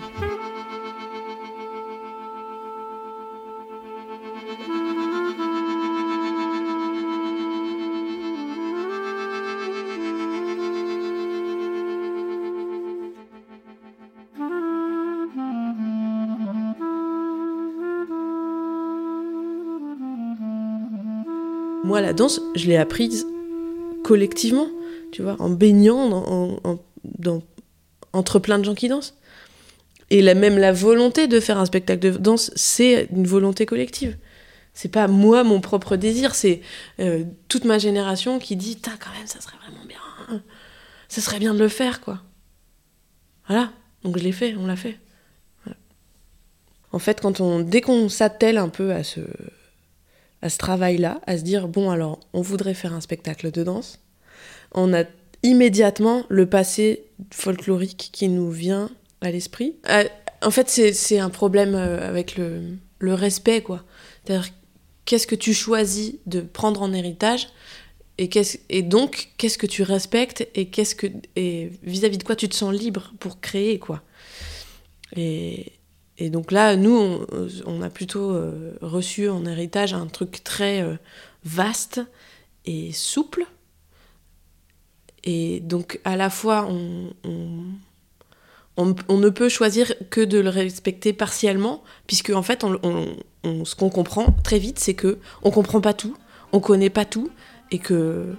La 22.00 22.12
danse, 22.12 22.40
je 22.54 22.66
l'ai 22.66 22.76
apprise 22.76 23.26
collectivement, 24.04 24.68
tu 25.12 25.22
vois, 25.22 25.36
en 25.38 25.50
baignant 25.50 26.08
dans, 27.04 27.42
entre 28.12 28.38
plein 28.38 28.58
de 28.58 28.64
gens 28.64 28.74
qui 28.74 28.88
dansent. 28.88 29.14
Et 30.10 30.22
la, 30.22 30.34
même 30.34 30.56
la 30.56 30.72
volonté 30.72 31.26
de 31.26 31.38
faire 31.40 31.58
un 31.58 31.66
spectacle 31.66 32.00
de 32.00 32.10
danse, 32.16 32.50
c'est 32.56 33.08
une 33.14 33.26
volonté 33.26 33.66
collective. 33.66 34.16
C'est 34.72 34.90
pas 34.90 35.08
moi, 35.08 35.44
mon 35.44 35.60
propre 35.60 35.96
désir, 35.96 36.34
c'est 36.34 36.62
euh, 37.00 37.24
toute 37.48 37.64
ma 37.64 37.78
génération 37.78 38.38
qui 38.38 38.56
dit 38.56 38.80
quand 38.80 39.10
même, 39.16 39.26
ça 39.26 39.40
serait 39.40 39.56
vraiment 39.58 39.84
bien. 39.86 40.42
Ça 41.08 41.20
serait 41.20 41.38
bien 41.38 41.54
de 41.54 41.58
le 41.58 41.68
faire, 41.68 42.00
quoi. 42.00 42.22
Voilà. 43.48 43.72
Donc 44.04 44.18
je 44.18 44.22
l'ai 44.22 44.32
fait, 44.32 44.54
on 44.56 44.66
l'a 44.66 44.76
fait. 44.76 44.98
En 46.92 46.98
fait, 46.98 47.20
quand 47.20 47.40
on, 47.40 47.60
dès 47.60 47.80
qu'on 47.80 48.08
s'attelle 48.08 48.56
un 48.56 48.68
peu 48.68 48.92
à 48.92 49.04
ce, 49.04 49.20
à 50.42 50.48
ce 50.48 50.58
travail-là, 50.58 51.20
à 51.26 51.38
se 51.38 51.42
dire 51.42 51.68
bon 51.68 51.90
alors 51.90 52.20
on 52.32 52.40
voudrait 52.40 52.74
faire 52.74 52.94
un 52.94 53.00
spectacle 53.00 53.50
de 53.50 53.62
danse, 53.62 54.00
on 54.72 54.94
a 54.94 55.04
immédiatement 55.42 56.24
le 56.28 56.46
passé 56.46 57.04
folklorique 57.30 58.10
qui 58.12 58.28
nous 58.28 58.50
vient 58.50 58.90
à 59.20 59.30
l'esprit. 59.30 59.76
Euh, 59.88 60.04
en 60.42 60.50
fait 60.50 60.68
c'est 60.68 61.18
un 61.18 61.30
problème 61.30 61.74
euh, 61.74 62.08
avec 62.08 62.36
le, 62.36 62.62
le 62.98 63.14
respect 63.14 63.62
quoi. 63.62 63.84
C'est-à-dire 64.24 64.48
qu'est-ce 65.04 65.26
que 65.26 65.34
tu 65.34 65.54
choisis 65.54 66.14
de 66.26 66.40
prendre 66.40 66.82
en 66.82 66.92
héritage 66.92 67.48
et, 68.18 68.28
et 68.68 68.82
donc 68.82 69.30
qu'est-ce 69.38 69.58
que 69.58 69.66
tu 69.66 69.82
respectes 69.82 70.48
et 70.54 70.66
qu'est-ce 70.68 70.94
que 70.94 71.06
vis-à-vis 71.82 72.18
de 72.18 72.24
quoi 72.24 72.36
tu 72.36 72.48
te 72.48 72.54
sens 72.54 72.74
libre 72.74 73.12
pour 73.20 73.40
créer 73.40 73.78
quoi. 73.78 74.02
Et, 75.16 75.72
et 76.18 76.30
donc 76.30 76.50
là, 76.50 76.74
nous, 76.76 77.20
on, 77.64 77.80
a 77.80 77.90
plutôt 77.90 78.32
euh, 78.32 78.76
reçu 78.82 79.28
en 79.28 79.46
héritage 79.46 79.94
un 79.94 80.08
truc 80.08 80.42
très 80.42 80.82
euh, 80.82 80.96
vaste 81.44 82.00
et 82.66 82.92
souple. 82.92 83.46
Et 85.22 85.60
donc 85.60 86.00
à 86.04 86.16
la 86.16 86.28
fois, 86.28 86.68
on, 86.68 87.14
ne 88.76 89.28
peut 89.28 89.48
choisir 89.48 89.92
que 90.10 90.20
de 90.20 90.38
le 90.38 90.48
respecter 90.48 91.12
partiellement, 91.12 91.84
puisque 92.08 92.30
en 92.30 92.42
fait, 92.42 92.64
ce 93.44 93.74
qu'on 93.76 93.90
comprend 93.90 94.34
très 94.42 94.58
vite, 94.58 94.80
c'est 94.80 94.94
que 94.94 95.18
on 95.44 95.52
comprend 95.52 95.80
pas 95.80 95.94
tout, 95.94 96.16
on 96.52 96.58
connaît 96.58 96.90
pas 96.90 97.04
tout, 97.04 97.30
et 97.70 97.78
que 97.78 98.34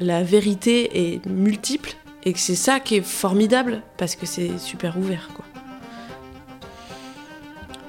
la 0.00 0.24
vérité 0.24 1.14
est 1.14 1.26
multiple, 1.26 1.94
et 2.24 2.32
que 2.32 2.38
c'est 2.40 2.56
ça 2.56 2.80
qui 2.80 2.96
est 2.96 3.02
formidable, 3.02 3.82
parce 3.98 4.16
que 4.16 4.26
c'est 4.26 4.58
super 4.58 4.98
ouvert, 4.98 5.28
quoi. 5.34 5.44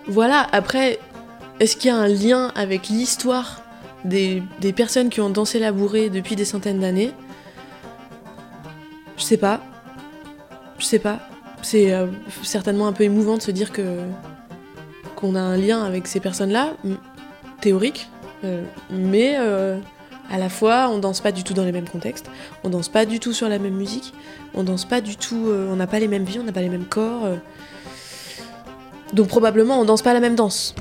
Voilà, 0.09 0.47
après, 0.53 0.97
est-ce 1.59 1.77
qu'il 1.77 1.91
y 1.91 1.93
a 1.93 1.95
un 1.95 2.07
lien 2.07 2.51
avec 2.55 2.89
l'histoire 2.89 3.61
des, 4.03 4.41
personnes 4.75 5.09
qui 5.09 5.21
ont 5.21 5.29
dansé 5.29 5.59
la 5.59 5.71
bourrée 5.71 6.09
depuis 6.09 6.35
des 6.35 6.45
centaines 6.45 6.79
d'années? 6.79 7.11
Je 9.17 9.23
sais 9.23 9.37
pas. 9.37 9.61
Je 10.79 10.85
sais 10.85 10.97
pas. 10.97 11.19
C'est 11.61 11.93
euh, 11.93 12.07
certainement 12.41 12.87
un 12.87 12.93
peu 12.93 13.03
émouvant 13.03 13.37
de 13.37 13.43
se 13.43 13.51
dire 13.51 13.71
que 13.71 13.99
qu'on 15.15 15.35
a 15.35 15.41
un 15.41 15.57
lien 15.57 15.83
avec 15.83 16.07
ces 16.07 16.19
personnes-là, 16.19 16.73
théorique, 17.61 18.09
euh, 18.45 18.63
mais 18.89 19.35
euh, 19.37 19.77
à 20.31 20.39
la 20.39 20.49
fois 20.49 20.89
on 20.89 20.97
danse 20.97 21.19
pas 21.19 21.33
du 21.33 21.43
tout 21.43 21.53
dans 21.53 21.65
les 21.65 21.73
mêmes 21.73 21.89
contextes, 21.89 22.31
on 22.63 22.69
danse 22.69 22.89
pas 22.89 23.05
du 23.05 23.19
tout 23.19 23.33
sur 23.33 23.47
la 23.49 23.59
même 23.59 23.75
musique, 23.75 24.13
on 24.55 24.63
danse 24.63 24.85
pas 24.85 25.01
du 25.01 25.17
tout, 25.17 25.49
on 25.51 25.75
n'a 25.75 25.87
pas 25.87 25.99
les 25.99 26.07
mêmes 26.07 26.23
vies, 26.23 26.39
on 26.39 26.43
n'a 26.43 26.53
pas 26.53 26.61
les 26.61 26.69
mêmes 26.69 26.85
corps. 26.85 27.27
Donc 29.13 29.27
probablement 29.27 29.79
on 29.79 29.85
danse 29.85 30.01
pas 30.01 30.13
la 30.13 30.19
même 30.19 30.35
danse. 30.35 30.75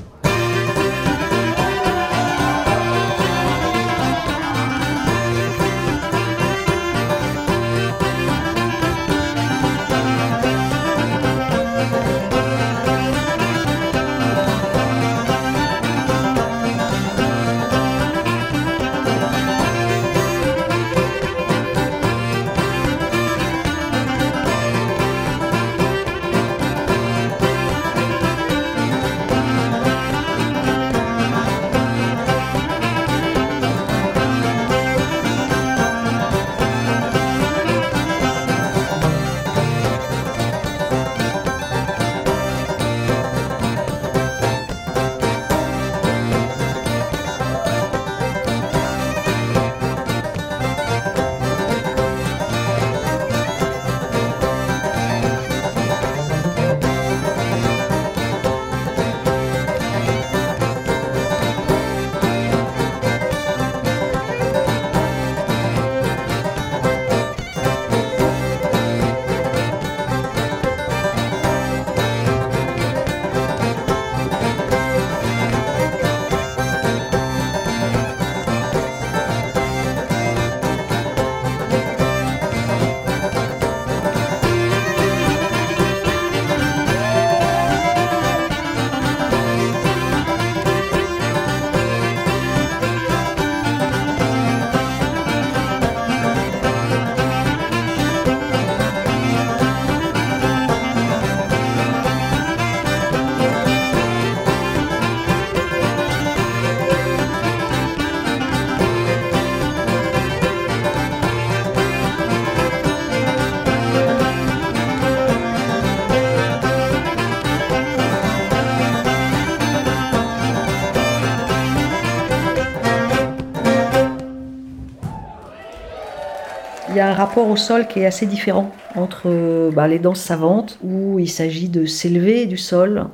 Rapport 127.19 127.49
au 127.49 127.57
sol 127.57 127.87
qui 127.87 128.01
est 128.01 128.07
assez 128.07 128.27
différent 128.27 128.71
entre 128.95 129.71
bah, 129.75 129.89
les 129.89 129.99
danses 129.99 130.21
savantes, 130.21 130.79
où 130.83 131.19
il 131.19 131.29
s'agit 131.29 131.69
de 131.69 131.87
s'élever 131.87 132.47
du 132.47 132.57
sol, 132.57 133.07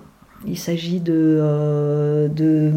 il 0.47 0.59
s'agit 0.59 1.01
de, 1.01 2.29
de 2.35 2.73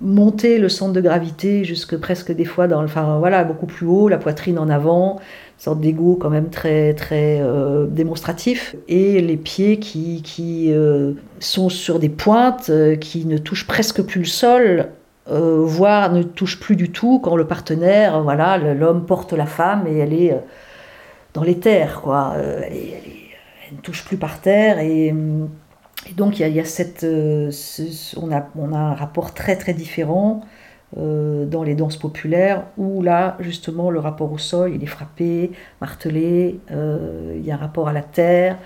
monter 0.00 0.58
le 0.58 0.68
centre 0.68 0.92
de 0.92 1.00
gravité 1.00 1.64
jusque 1.64 1.96
presque 1.96 2.32
des 2.32 2.44
fois 2.44 2.68
dans, 2.68 2.82
enfin 2.82 3.18
voilà, 3.18 3.44
beaucoup 3.44 3.66
plus 3.66 3.86
haut, 3.86 4.08
la 4.08 4.18
poitrine 4.18 4.58
en 4.58 4.68
avant, 4.68 5.20
sorte 5.58 5.80
d'ego 5.80 6.16
quand 6.16 6.30
même 6.30 6.50
très 6.50 6.94
très 6.94 7.40
euh, 7.40 7.86
démonstratif, 7.86 8.76
et 8.88 9.20
les 9.20 9.36
pieds 9.36 9.78
qui, 9.78 10.22
qui 10.22 10.72
euh, 10.72 11.12
sont 11.40 11.68
sur 11.68 11.98
des 11.98 12.08
pointes 12.08 12.68
euh, 12.70 12.96
qui 12.96 13.24
ne 13.24 13.38
touchent 13.38 13.66
presque 13.66 14.02
plus 14.02 14.20
le 14.20 14.26
sol, 14.26 14.88
voire 15.26 16.12
ne 16.12 16.22
touchent 16.22 16.60
plus 16.60 16.76
du 16.76 16.90
tout 16.90 17.18
quand 17.18 17.36
le 17.36 17.46
partenaire, 17.46 18.22
voilà, 18.22 18.58
l'homme 18.58 19.06
porte 19.06 19.32
la 19.32 19.46
femme 19.46 19.86
et 19.86 19.98
elle 19.98 20.12
est 20.12 20.38
dans 21.32 21.42
les 21.42 21.58
terres, 21.58 22.00
quoi. 22.02 22.34
Elle, 22.36 22.72
elle, 22.72 23.76
ne 23.76 23.80
touche 23.80 24.04
plus 24.04 24.18
par 24.18 24.40
terre 24.40 24.78
et 24.78 25.14
donc 26.12 26.38
il 26.38 26.48
y 26.48 26.60
a, 26.60 26.64
cette, 26.64 27.04
euh, 27.04 27.50
on, 28.16 28.30
a, 28.30 28.46
on, 28.56 28.72
a, 28.72 28.78
un 28.78 28.94
rapport 28.94 29.32
très 29.32 29.56
très 29.56 29.72
différent 29.72 30.42
euh, 30.98 31.46
dans 31.46 31.62
les 31.62 31.74
danses 31.74 31.96
populaires 31.96 32.64
où 32.76 33.02
là 33.02 33.36
justement 33.40 33.90
le 33.90 34.00
rapport 34.00 34.30
au 34.30 34.38
sol 34.38 34.72
il 34.74 34.82
est 34.82 34.86
frappé, 34.86 35.52
martelé, 35.80 36.60
euh, 36.70 37.34
il 37.36 37.44
y 37.44 37.50
a 37.50 37.54
un 37.54 37.58
rapport 37.58 37.88
à 37.88 37.92
la 37.92 38.02
terre, 38.02 38.58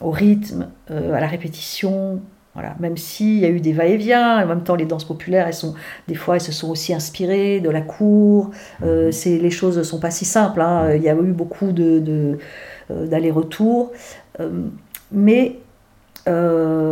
au 0.00 0.10
rythme, 0.12 0.68
à 0.88 1.20
la 1.20 1.26
répétition. 1.26 2.20
Voilà. 2.58 2.74
Même 2.80 2.96
s'il 2.96 3.38
y 3.38 3.44
a 3.44 3.48
eu 3.48 3.60
des 3.60 3.72
va-et-vient, 3.72 4.42
en 4.42 4.46
même 4.46 4.62
temps 4.62 4.74
les 4.74 4.84
danses 4.84 5.04
populaires, 5.04 5.46
elles 5.46 5.54
sont, 5.54 5.74
des 6.08 6.14
fois 6.14 6.34
elles 6.34 6.40
se 6.40 6.52
sont 6.52 6.70
aussi 6.70 6.92
inspirées 6.92 7.60
de 7.60 7.70
la 7.70 7.82
cour, 7.82 8.50
c'est, 9.10 9.38
les 9.38 9.50
choses 9.50 9.78
ne 9.78 9.82
sont 9.82 10.00
pas 10.00 10.10
si 10.10 10.24
simples, 10.24 10.60
hein. 10.60 10.94
il 10.94 11.02
y 11.02 11.08
a 11.08 11.14
eu 11.14 11.32
beaucoup 11.32 11.72
de, 11.72 11.98
de 11.98 12.38
d'allers-retours 12.90 13.92
mais 15.12 15.58
euh, 16.28 16.87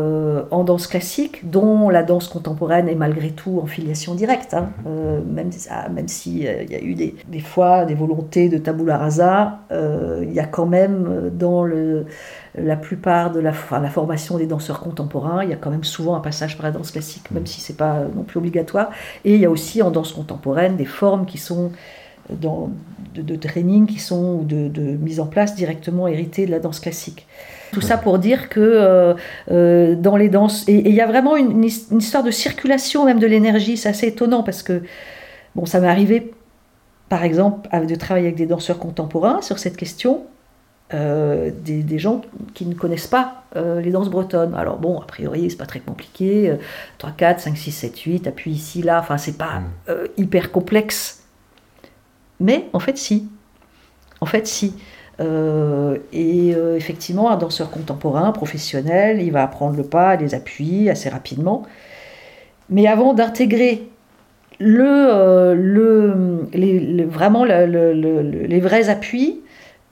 en 0.51 0.65
danse 0.65 0.87
classique, 0.87 1.49
dont 1.51 1.89
la 1.89 2.03
danse 2.03 2.29
contemporaine 2.29 2.89
est 2.89 2.95
malgré 2.95 3.31
tout 3.31 3.61
en 3.63 3.67
filiation 3.67 4.15
directe, 4.15 4.55
hein. 4.55 4.71
mhm. 4.79 4.85
euh, 4.87 5.21
même, 5.25 5.51
même 5.93 6.09
s'il 6.09 6.47
euh, 6.47 6.65
y 6.65 6.75
a 6.75 6.81
eu 6.81 6.95
des, 6.95 7.15
des, 7.29 7.41
fois 7.41 7.85
des 7.85 7.95
volontés 7.95 8.49
de 8.49 8.59
tabula 8.59 8.99
rasa, 8.99 9.61
il 9.71 10.33
y 10.33 10.41
a 10.41 10.47
quand 10.47 10.67
même 10.67 11.31
dans 11.33 11.65
le, 11.65 12.07
la 12.57 12.77
plupart 12.77 13.33
de 13.33 13.41
la, 13.41 13.53
la, 13.71 13.91
formation 13.91 14.39
des 14.39 14.47
danseurs 14.47 14.81
contemporains, 14.81 15.45
il 15.45 15.51
y 15.51 15.53
a 15.53 15.57
quand 15.57 15.71
même 15.71 15.85
souvent 15.85 16.17
un 16.17 16.21
passage 16.21 16.57
par 16.57 16.67
la 16.67 16.73
danse 16.73 16.91
classique, 16.91 17.31
même 17.31 17.47
si 17.47 17.61
c'est 17.61 17.77
pas 17.77 18.01
non 18.15 18.23
plus 18.23 18.39
obligatoire. 18.39 18.91
Et 19.25 19.35
il 19.35 19.41
y 19.41 19.45
a 19.45 19.51
aussi 19.51 19.83
en 19.83 19.91
danse 19.91 20.13
contemporaine 20.13 20.77
des 20.77 20.85
formes 20.85 21.27
qui 21.27 21.39
sont 21.39 21.73
dans, 22.31 22.71
de, 23.15 23.23
de 23.23 23.37
training 23.37 23.87
qui 23.87 23.99
sont 23.99 24.41
ou 24.41 24.45
de, 24.45 24.69
de 24.69 24.83
mise 24.83 25.21
en 25.21 25.27
place 25.27 25.55
directement 25.55 26.09
héritées 26.09 26.47
de 26.47 26.51
la 26.51 26.61
danse 26.61 26.81
classique. 26.81 27.27
Tout 27.73 27.81
ça 27.81 27.99
pour 27.99 28.19
dire 28.19 28.49
que 28.49 28.61
euh, 28.61 29.15
euh, 29.51 29.95
dans 29.97 30.17
les 30.17 30.29
danses, 30.29 30.65
et 30.69 30.89
il 30.89 30.95
y 30.95 31.01
a 31.01 31.07
vraiment 31.07 31.37
une, 31.37 31.65
histoire 31.65 32.23
de 32.23 32.31
circulation 32.31 33.05
même 33.05 33.19
de 33.19 33.27
l'énergie, 33.27 33.77
c'est 33.77 33.89
assez 33.89 34.07
étonnant 34.09 34.43
parce 34.43 34.63
que, 34.63 34.83
bon, 35.55 35.67
ça 35.67 35.81
m'est 35.81 35.89
arrivé, 35.89 36.33
par 37.09 37.25
exemple, 37.25 37.69
de 37.87 37.95
travailler 37.95 38.27
avec 38.27 38.37
des 38.37 38.47
danseurs 38.47 38.79
contemporains 38.79 39.43
sur 39.43 39.59
cette 39.59 39.77
question, 39.77 40.25
euh, 40.95 41.51
des, 41.65 41.99
gens 41.99 42.23
qui 42.55 42.67
ne 42.67 42.75
connaissent 42.75 43.09
pas 43.09 43.43
les 43.55 43.91
danses 43.91 44.11
bretonnes. 44.11 44.55
Alors 44.55 44.77
bon, 44.77 45.01
a 45.01 45.07
priori, 45.07 45.51
c'est 45.51 45.57
pas 45.57 45.67
très 45.67 45.81
compliqué, 45.81 46.55
3, 46.99 47.13
4, 47.17 47.41
5, 47.41 47.57
6, 47.57 47.73
7, 47.73 47.99
8, 48.01 48.27
appuie 48.27 48.53
ici, 48.53 48.83
là, 48.83 49.01
enfin, 49.01 49.17
c'est 49.17 49.39
pas 49.39 49.61
mm. 49.61 49.93
hyper 50.19 50.53
complexe. 50.53 51.25
Mais 52.39 52.69
en 52.75 52.81
fait, 52.81 52.99
si. 52.99 53.29
En 54.21 54.27
fait, 54.27 54.47
si. 54.47 54.75
Et 55.19 56.46
effectivement, 56.77 57.31
un 57.31 57.37
danseur 57.37 57.71
contemporain, 57.71 58.33
professionnel, 58.33 59.21
il 59.21 59.33
va 59.33 59.43
apprendre 59.43 59.77
le 59.77 59.85
pas, 59.85 60.17
les 60.17 60.35
appuis 60.35 60.91
assez 60.91 61.09
rapidement. 61.09 61.63
Mais 62.71 62.87
avant 62.87 63.15
d'intégrer 63.15 63.89
le, 64.59 64.85
euh, 64.85 65.55
le, 65.55 67.05
vraiment 67.05 67.45
les 67.45 68.61
vrais 68.61 68.89
appuis 68.89 69.41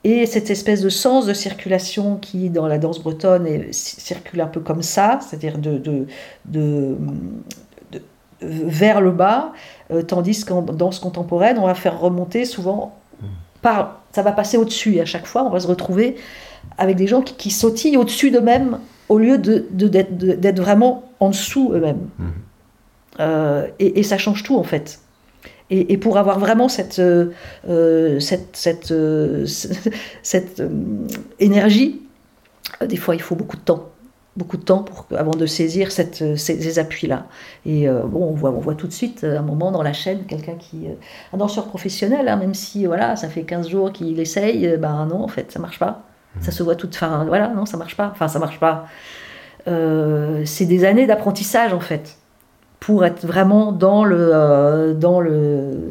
et 0.04 0.26
cette 0.26 0.50
espèce 0.50 0.82
de 0.82 0.88
sens 0.88 1.26
de 1.26 1.32
circulation 1.32 2.16
qui, 2.16 2.50
dans 2.50 2.66
la 2.66 2.78
danse 2.78 3.00
bretonne, 3.00 3.46
circule 3.72 4.40
un 4.40 4.46
peu 4.46 4.60
comme 4.60 4.82
ça, 4.82 5.18
c'est-à-dire 5.20 5.58
de, 5.58 6.06
de, 6.44 6.96
vers 8.42 9.00
le 9.00 9.12
bas, 9.12 9.52
tandis 10.08 10.44
qu'en 10.44 10.60
danse 10.60 10.98
contemporaine, 10.98 11.58
on 11.58 11.66
va 11.66 11.74
faire 11.74 11.98
remonter 11.98 12.44
souvent 12.44 12.94
ça 14.12 14.22
va 14.22 14.32
passer 14.32 14.56
au-dessus. 14.56 14.96
Et 14.96 15.00
à 15.00 15.04
chaque 15.04 15.26
fois, 15.26 15.44
on 15.44 15.50
va 15.50 15.60
se 15.60 15.66
retrouver 15.66 16.16
avec 16.78 16.96
des 16.96 17.06
gens 17.06 17.22
qui, 17.22 17.50
sautillent 17.50 17.96
au-dessus 17.96 18.30
d'eux-mêmes 18.30 18.78
au 19.08 19.18
lieu 19.18 19.38
d'être 19.38 20.16
de, 20.16 20.32
d'être 20.32 20.60
vraiment 20.60 21.04
en 21.20 21.30
dessous 21.30 21.72
eux-mêmes. 21.74 22.08
Mmh. 22.18 22.24
Euh, 23.20 23.66
et, 23.78 24.02
ça 24.02 24.18
change 24.18 24.42
tout, 24.42 24.56
en 24.56 24.64
fait. 24.64 25.00
Et, 25.70 25.96
pour 25.96 26.18
avoir 26.18 26.38
vraiment 26.38 26.68
cette, 26.68 26.98
euh, 26.98 27.30
cette, 28.20 28.56
cette, 28.56 28.90
euh, 28.90 29.46
cette 30.22 30.62
énergie, 31.40 32.02
des 32.84 32.96
fois, 32.96 33.14
il 33.14 33.22
faut 33.22 33.34
beaucoup 33.34 33.56
de 33.56 33.62
temps 33.62 33.88
beaucoup 34.36 34.56
de 34.56 34.62
temps 34.62 34.82
pour, 34.82 35.06
avant 35.16 35.32
de 35.32 35.46
saisir 35.46 35.92
cette, 35.92 36.22
euh, 36.22 36.36
ces, 36.36 36.78
appuis-là. 36.78 37.26
Et 37.66 37.88
euh, 37.88 38.02
bon, 38.02 38.24
on 38.24 38.34
voit, 38.34 38.50
on 38.50 38.58
voit 38.58 38.74
tout 38.74 38.86
de 38.86 38.92
suite, 38.92 39.24
euh, 39.24 39.38
un 39.38 39.42
moment 39.42 39.70
dans 39.70 39.82
la 39.82 39.92
chaîne, 39.92 40.24
quelqu'un 40.26 40.54
qui... 40.54 40.86
un 41.32 41.36
danseur 41.36 41.66
professionnel, 41.66 42.28
hein, 42.28 42.36
même 42.36 42.54
si 42.54 42.86
voilà, 42.86 43.16
ça 43.16 43.28
fait 43.28 43.42
15 43.42 43.68
jours 43.68 43.92
qu'il 43.92 44.18
essaye, 44.18 44.76
ben 44.76 45.06
non, 45.06 45.22
en 45.22 45.28
fait, 45.28 45.52
ça 45.52 45.58
marche 45.58 45.78
pas. 45.78 46.02
Ça 46.40 46.50
se 46.50 46.62
voit 46.62 46.74
tout... 46.74 46.88
Enfin, 46.88 47.24
voilà, 47.26 47.48
non, 47.48 47.66
ça 47.66 47.76
marche 47.76 47.96
pas. 47.96 48.10
Enfin, 48.12 48.28
ça 48.28 48.38
marche 48.38 48.58
pas. 48.58 48.86
c'est 49.66 50.66
des 50.66 50.84
années 50.84 51.06
d'apprentissage, 51.06 51.72
en 51.72 51.80
fait, 51.80 52.18
pour 52.80 53.04
être 53.04 53.26
vraiment 53.26 53.72
dans 53.72 54.04
le... 54.04 54.94
dans 54.98 55.20
le 55.20 55.90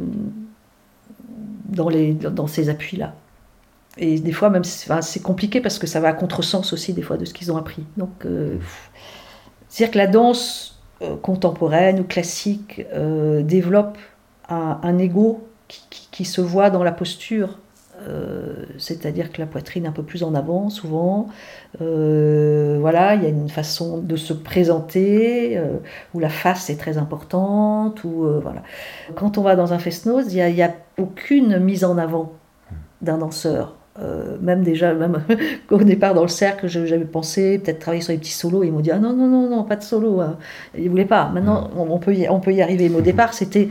dans, 1.74 1.90
les, 1.90 2.14
dans 2.14 2.48
ces 2.48 2.70
appuis-là. 2.70 3.14
Et 3.98 4.20
des 4.20 4.32
fois, 4.32 4.50
même, 4.50 4.64
c'est 4.64 5.22
compliqué 5.22 5.62
parce 5.62 5.78
que 5.78 5.86
ça 5.86 6.00
va 6.00 6.10
à 6.10 6.14
contresens 6.14 6.74
aussi, 6.74 6.94
des 6.94 7.02
fois, 7.02 7.18
de 7.18 7.26
ce 7.26 7.34
qu'ils 7.34 7.52
ont 7.52 7.58
appris. 7.58 7.84
Donc, 7.98 8.26
euh, 8.26 8.58
c'est-à-dire 9.70 9.94
que 9.94 9.98
la 9.98 10.08
danse 10.08 10.82
euh, 11.02 11.16
contemporaine 11.16 12.00
ou 12.00 12.04
classique 12.04 12.86
euh, 12.94 13.44
développe 13.44 13.98
un, 14.50 14.80
un 14.82 14.98
ego 14.98 15.48
qui, 15.68 16.26
se 16.26 16.42
voit 16.42 16.70
dans 16.70 16.84
la 16.84 16.92
posture. 16.92 17.58
C'est-à-dire 18.78 19.32
que 19.32 19.40
la 19.40 19.48
poitrine 19.48 19.86
un 19.86 19.92
peu 19.92 20.04
plus 20.04 20.24
en 20.24 20.36
avant, 20.36 20.70
souvent. 20.70 21.30
voilà, 21.80 23.16
il 23.16 23.24
y 23.24 23.26
a 23.26 23.30
une 23.30 23.50
façon 23.50 24.00
de 24.00 24.16
se 24.16 24.34
présenter 24.34 25.60
où 26.14 26.20
la 26.20 26.30
face 26.30 26.70
est 26.70 26.78
très 26.78 26.98
importante. 26.98 28.04
Ou, 28.04 28.28
voilà. 28.42 28.64
Quand 29.16 29.38
on 29.38 29.42
va 29.42 29.56
dans 29.56 29.74
un 29.74 29.80
fest-noz, 29.80 30.34
il 30.34 30.54
n'y 30.54 30.62
a, 30.62 30.68
a 30.68 30.72
aucune 30.98 31.60
mise 31.60 31.84
en 31.86 31.98
avant 31.98 32.34
d'un 33.02 33.20
danseur. 33.20 33.76
Euh, 34.00 34.38
même 34.42 34.64
déjà, 34.64 34.94
même 34.96 35.24
au 35.70 35.78
départ 35.78 36.16
dans 36.16 36.24
le 36.24 36.28
cercle, 36.28 36.68
j'avais 36.68 37.06
pensé 37.06 37.60
peut-être 37.60 37.80
travailler 37.80 38.02
sur 38.02 38.12
les 38.12 38.18
petits 38.18 38.32
solos. 38.32 38.64
Ils 38.64 38.72
m'ont 38.72 38.80
dit 38.80 38.92
ah 38.92 38.98
non 38.98 39.14
non 39.14 39.28
non 39.28 39.50
non 39.50 39.64
pas 39.64 39.76
de 39.76 39.84
solo. 39.84 40.20
Hein. 40.20 40.38
Ils 40.76 40.90
voulaient 40.90 41.06
pas. 41.06 41.30
Maintenant 41.30 41.70
mm. 41.76 41.92
on, 41.92 42.00
peut 42.00 42.16
y, 42.16 42.28
on 42.28 42.40
peut 42.40 42.54
y 42.54 42.62
arriver. 42.62 42.90
Mais 42.90 42.98
au 42.98 43.02
départ 43.02 43.34
c'était 43.34 43.70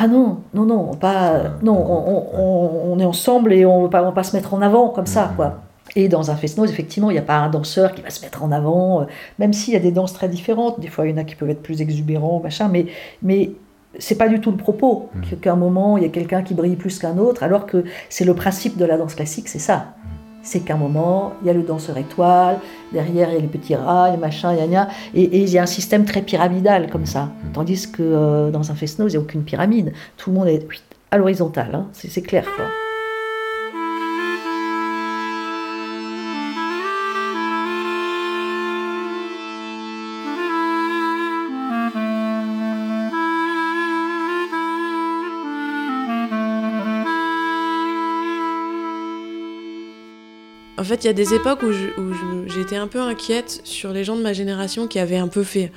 ah 0.00 0.06
non 0.06 0.38
non 0.54 0.64
non 0.64 0.94
pas 0.94 1.42
non 1.62 1.74
on, 1.74 2.92
on, 2.92 2.98
est 3.00 3.04
ensemble 3.04 3.52
et 3.52 3.66
on 3.66 3.82
ne 3.82 3.88
va 3.88 4.12
pas 4.12 4.22
se 4.22 4.34
mettre 4.34 4.54
en 4.54 4.62
avant 4.62 4.88
comme 4.88 5.06
ça 5.06 5.26
mm. 5.26 5.36
quoi. 5.36 5.58
Et 5.96 6.08
dans 6.08 6.30
un 6.30 6.36
fest 6.36 6.58
effectivement, 6.62 7.10
il 7.10 7.14
n'y 7.14 7.18
a 7.18 7.22
pas 7.22 7.38
un 7.38 7.48
danseur 7.48 7.94
qui 7.94 8.02
va 8.02 8.10
se 8.10 8.20
mettre 8.20 8.42
en 8.42 8.52
avant, 8.52 9.00
euh, 9.00 9.04
même 9.38 9.54
s'il 9.54 9.72
y 9.72 9.76
a 9.76 9.80
des 9.80 9.90
danses 9.90 10.12
très 10.12 10.28
différentes. 10.28 10.80
Des 10.80 10.88
fois, 10.88 11.06
il 11.06 11.10
y 11.10 11.14
en 11.14 11.16
a 11.16 11.24
qui 11.24 11.34
peuvent 11.34 11.48
être 11.48 11.62
plus 11.62 11.80
exubérants, 11.80 12.40
machin, 12.40 12.68
mais, 12.68 12.86
mais 13.22 13.52
c'est 13.98 14.16
pas 14.16 14.28
du 14.28 14.38
tout 14.40 14.50
le 14.50 14.58
propos, 14.58 15.08
mmh. 15.14 15.36
qu'à 15.36 15.52
un 15.52 15.56
moment 15.56 15.96
il 15.96 16.02
y 16.02 16.06
a 16.06 16.10
quelqu'un 16.10 16.42
qui 16.42 16.52
brille 16.52 16.76
plus 16.76 16.98
qu'un 16.98 17.16
autre, 17.16 17.42
alors 17.42 17.64
que 17.64 17.84
c'est 18.10 18.24
le 18.24 18.34
principe 18.34 18.76
de 18.76 18.84
la 18.84 18.98
danse 18.98 19.14
classique, 19.14 19.48
c'est 19.48 19.58
ça. 19.58 19.94
C'est 20.42 20.60
qu'à 20.60 20.74
un 20.74 20.76
moment, 20.76 21.32
il 21.42 21.48
y 21.48 21.50
a 21.50 21.52
le 21.52 21.62
danseur 21.62 21.98
étoile, 21.98 22.58
derrière 22.92 23.28
il 23.30 23.34
y 23.34 23.38
a 23.38 23.40
les 23.40 23.48
petits 23.48 23.74
rats, 23.74 24.10
les 24.10 24.16
machins, 24.16 24.54
y 24.56 24.76
a, 24.76 24.88
et, 25.14 25.22
et 25.22 25.42
il 25.42 25.50
y 25.50 25.58
a 25.58 25.62
un 25.62 25.66
système 25.66 26.04
très 26.04 26.22
pyramidal 26.22 26.88
comme 26.90 27.06
ça. 27.06 27.24
Mmh. 27.24 27.52
Tandis 27.52 27.90
que 27.90 28.02
euh, 28.02 28.50
dans 28.50 28.70
un 28.70 28.74
fest 28.74 28.98
il 28.98 29.06
n'y 29.06 29.16
a 29.16 29.20
aucune 29.20 29.42
pyramide. 29.42 29.92
Tout 30.16 30.30
le 30.30 30.36
monde 30.36 30.48
est 30.48 30.66
à 31.10 31.18
l'horizontale, 31.18 31.74
hein. 31.74 31.86
c'est 31.92 32.22
clair. 32.22 32.44
Quoi. 32.56 32.66
En 50.78 50.84
fait, 50.84 51.02
il 51.02 51.08
y 51.08 51.10
a 51.10 51.12
des 51.12 51.34
époques 51.34 51.64
où 51.64 52.46
j'étais 52.46 52.76
un 52.76 52.86
peu 52.86 53.00
inquiète 53.00 53.60
sur 53.64 53.92
les 53.92 54.04
gens 54.04 54.14
de 54.14 54.22
ma 54.22 54.32
génération 54.32 54.86
qui 54.86 55.00
avaient 55.00 55.16
un 55.16 55.26
peu 55.26 55.42
fait 55.42 55.72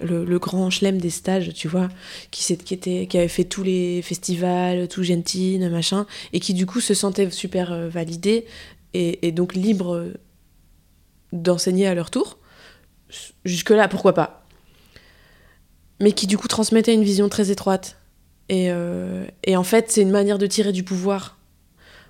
le, 0.00 0.38
grand 0.38 0.70
chelem 0.70 0.98
des 0.98 1.10
stages, 1.10 1.52
tu 1.52 1.68
vois, 1.68 1.88
qui, 2.30 2.56
qui, 2.56 2.72
était, 2.72 3.06
qui 3.06 3.18
avaient 3.18 3.28
fait 3.28 3.44
tous 3.44 3.62
les 3.62 4.00
festivals, 4.00 4.88
tout 4.88 5.02
Gentine, 5.02 5.68
machin, 5.68 6.06
et 6.32 6.40
qui 6.40 6.54
du 6.54 6.64
coup 6.64 6.80
se 6.80 6.94
sentaient 6.94 7.30
super 7.30 7.70
euh, 7.70 7.90
validés 7.90 8.46
et, 8.94 9.30
donc 9.30 9.54
libres 9.54 10.10
d'enseigner 11.32 11.86
à 11.86 11.94
leur 11.94 12.10
tour. 12.10 12.38
Jusque-là, 13.44 13.88
pourquoi 13.88 14.14
pas 14.14 14.46
Mais 16.00 16.12
qui 16.12 16.26
du 16.26 16.38
coup 16.38 16.48
transmettaient 16.48 16.94
une 16.94 17.04
vision 17.04 17.28
très 17.28 17.50
étroite. 17.50 17.98
Et, 18.48 18.70
euh, 18.70 19.26
et 19.44 19.54
en 19.54 19.64
fait, 19.64 19.90
c'est 19.90 20.00
une 20.00 20.10
manière 20.10 20.38
de 20.38 20.46
tirer 20.46 20.72
du 20.72 20.82
pouvoir 20.82 21.36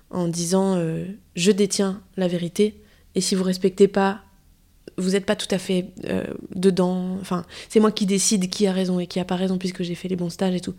en 0.09 0.27
disant 0.27 0.75
euh, 0.75 1.05
je 1.35 1.51
détiens 1.51 2.01
la 2.15 2.27
vérité 2.27 2.81
et 3.15 3.21
si 3.21 3.35
vous 3.35 3.43
respectez 3.43 3.87
pas 3.87 4.21
vous 4.99 5.11
n'êtes 5.11 5.27
pas 5.27 5.35
tout 5.35 5.47
à 5.51 5.59
fait 5.59 5.91
euh, 6.05 6.23
dedans. 6.55 7.17
Enfin 7.21 7.45
c'est 7.69 7.79
moi 7.79 7.91
qui 7.91 8.05
décide 8.05 8.49
qui 8.49 8.65
a 8.65 8.71
raison 8.71 8.99
et 8.99 9.05
qui 9.05 9.19
a 9.19 9.25
pas 9.25 9.35
raison 9.35 9.57
puisque 9.57 9.83
j'ai 9.83 9.95
fait 9.95 10.07
les 10.07 10.15
bons 10.15 10.29
stages 10.29 10.55
et 10.55 10.59
tout. 10.59 10.73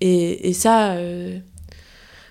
Et, 0.00 0.52
ça 0.54 0.92
euh, 0.92 1.38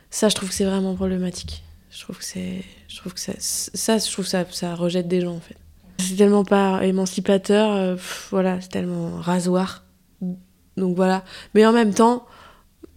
ça 0.09 0.27
je 0.29 0.35
trouve 0.35 0.49
que 0.49 0.55
c'est 0.55 0.65
vraiment 0.65 0.95
problématique. 0.95 1.63
Je 1.91 2.01
trouve 2.01 2.17
que 2.17 2.25
c'est 2.25 2.63
je 2.87 2.97
trouve 2.97 3.13
que 3.13 3.19
ça, 3.19 3.33
ça 3.37 3.97
je 3.97 4.11
trouve 4.11 4.25
ça 4.25 4.45
ça 4.51 4.75
rejette 4.75 5.07
des 5.07 5.21
gens 5.21 5.35
en 5.35 5.39
fait. 5.39 5.55
C'est 5.99 6.15
tellement 6.15 6.43
pas 6.43 6.83
émancipateur 6.85 7.97
voilà 8.31 8.59
c'est 8.59 8.69
tellement 8.69 9.15
rasoir. 9.17 9.85
Donc 10.75 10.95
voilà. 10.95 11.23
Mais 11.53 11.65
en 11.65 11.71
même 11.71 11.93
temps 11.93 12.25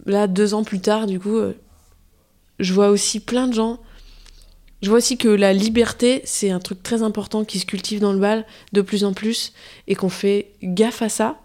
là 0.06 0.26
deux 0.26 0.54
ans 0.54 0.64
plus 0.64 0.80
tard 0.80 1.06
du 1.06 1.20
coup 1.20 1.38
je 2.58 2.72
vois 2.72 2.88
aussi 2.88 3.20
plein 3.20 3.48
de 3.48 3.54
gens. 3.54 3.80
Je 4.82 4.88
vois 4.88 4.98
aussi 4.98 5.16
que 5.16 5.28
la 5.28 5.52
liberté, 5.52 6.22
c'est 6.24 6.50
un 6.50 6.60
truc 6.60 6.82
très 6.82 7.02
important 7.02 7.44
qui 7.44 7.58
se 7.58 7.66
cultive 7.66 8.00
dans 8.00 8.12
le 8.12 8.18
bal 8.18 8.44
de 8.72 8.82
plus 8.82 9.04
en 9.04 9.14
plus 9.14 9.52
et 9.88 9.94
qu'on 9.94 10.08
fait 10.08 10.52
gaffe 10.62 11.02
à 11.02 11.08
ça, 11.08 11.40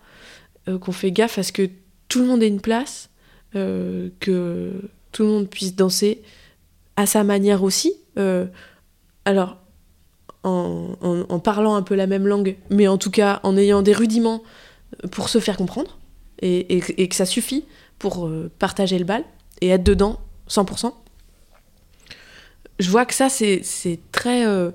euh, 0.68 0.78
qu'on 0.78 0.92
fait 0.92 1.12
gaffe 1.12 1.38
à 1.38 1.44
ce 1.44 1.52
que 1.52 1.70
tout 2.10 2.20
le 2.20 2.28
monde 2.28 2.44
ait 2.44 2.48
une 2.48 2.62
place, 2.62 3.10
euh, 3.56 4.10
que 4.20 4.74
tout 5.12 5.24
le 5.24 5.30
monde 5.30 5.50
puisse 5.50 5.76
danser 5.76 6.22
à 6.98 7.06
sa 7.06 7.24
manière 7.24 7.64
aussi. 7.64 7.94
Euh, 8.18 8.46
alors, 9.24 9.58
en, 10.44 11.40
parlant 11.44 11.76
un 11.76 11.84
peu 11.84 11.96
la 11.96 12.08
même 12.08 12.28
langue, 12.28 12.58
mais 12.70 12.88
en 12.88 12.98
tout 12.98 13.12
cas 13.12 13.40
en 13.44 13.56
ayant 13.58 13.84
des 13.84 13.94
rudiments 13.94 14.42
pour 15.12 15.30
se 15.30 15.40
faire 15.40 15.56
comprendre 15.56 16.00
et, 16.42 16.78
et 16.78 17.08
que 17.08 17.16
ça 17.16 17.28
suffit 17.28 17.66
pour 18.00 18.28
partager 18.58 18.98
le 18.98 19.06
bal 19.06 19.24
et 19.62 19.70
être 19.70 19.84
dedans 19.84 20.20
100% 20.52 20.94
je 22.82 22.90
vois 22.90 23.06
que 23.06 23.14
ça, 23.14 23.30
c'est 23.30 24.00
très. 24.12 24.46
Euh, 24.46 24.72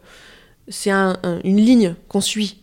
c'est 0.69 0.91
une 0.91 1.57
ligne 1.57 1.95
qu'on 2.09 2.21
suit 2.21 2.59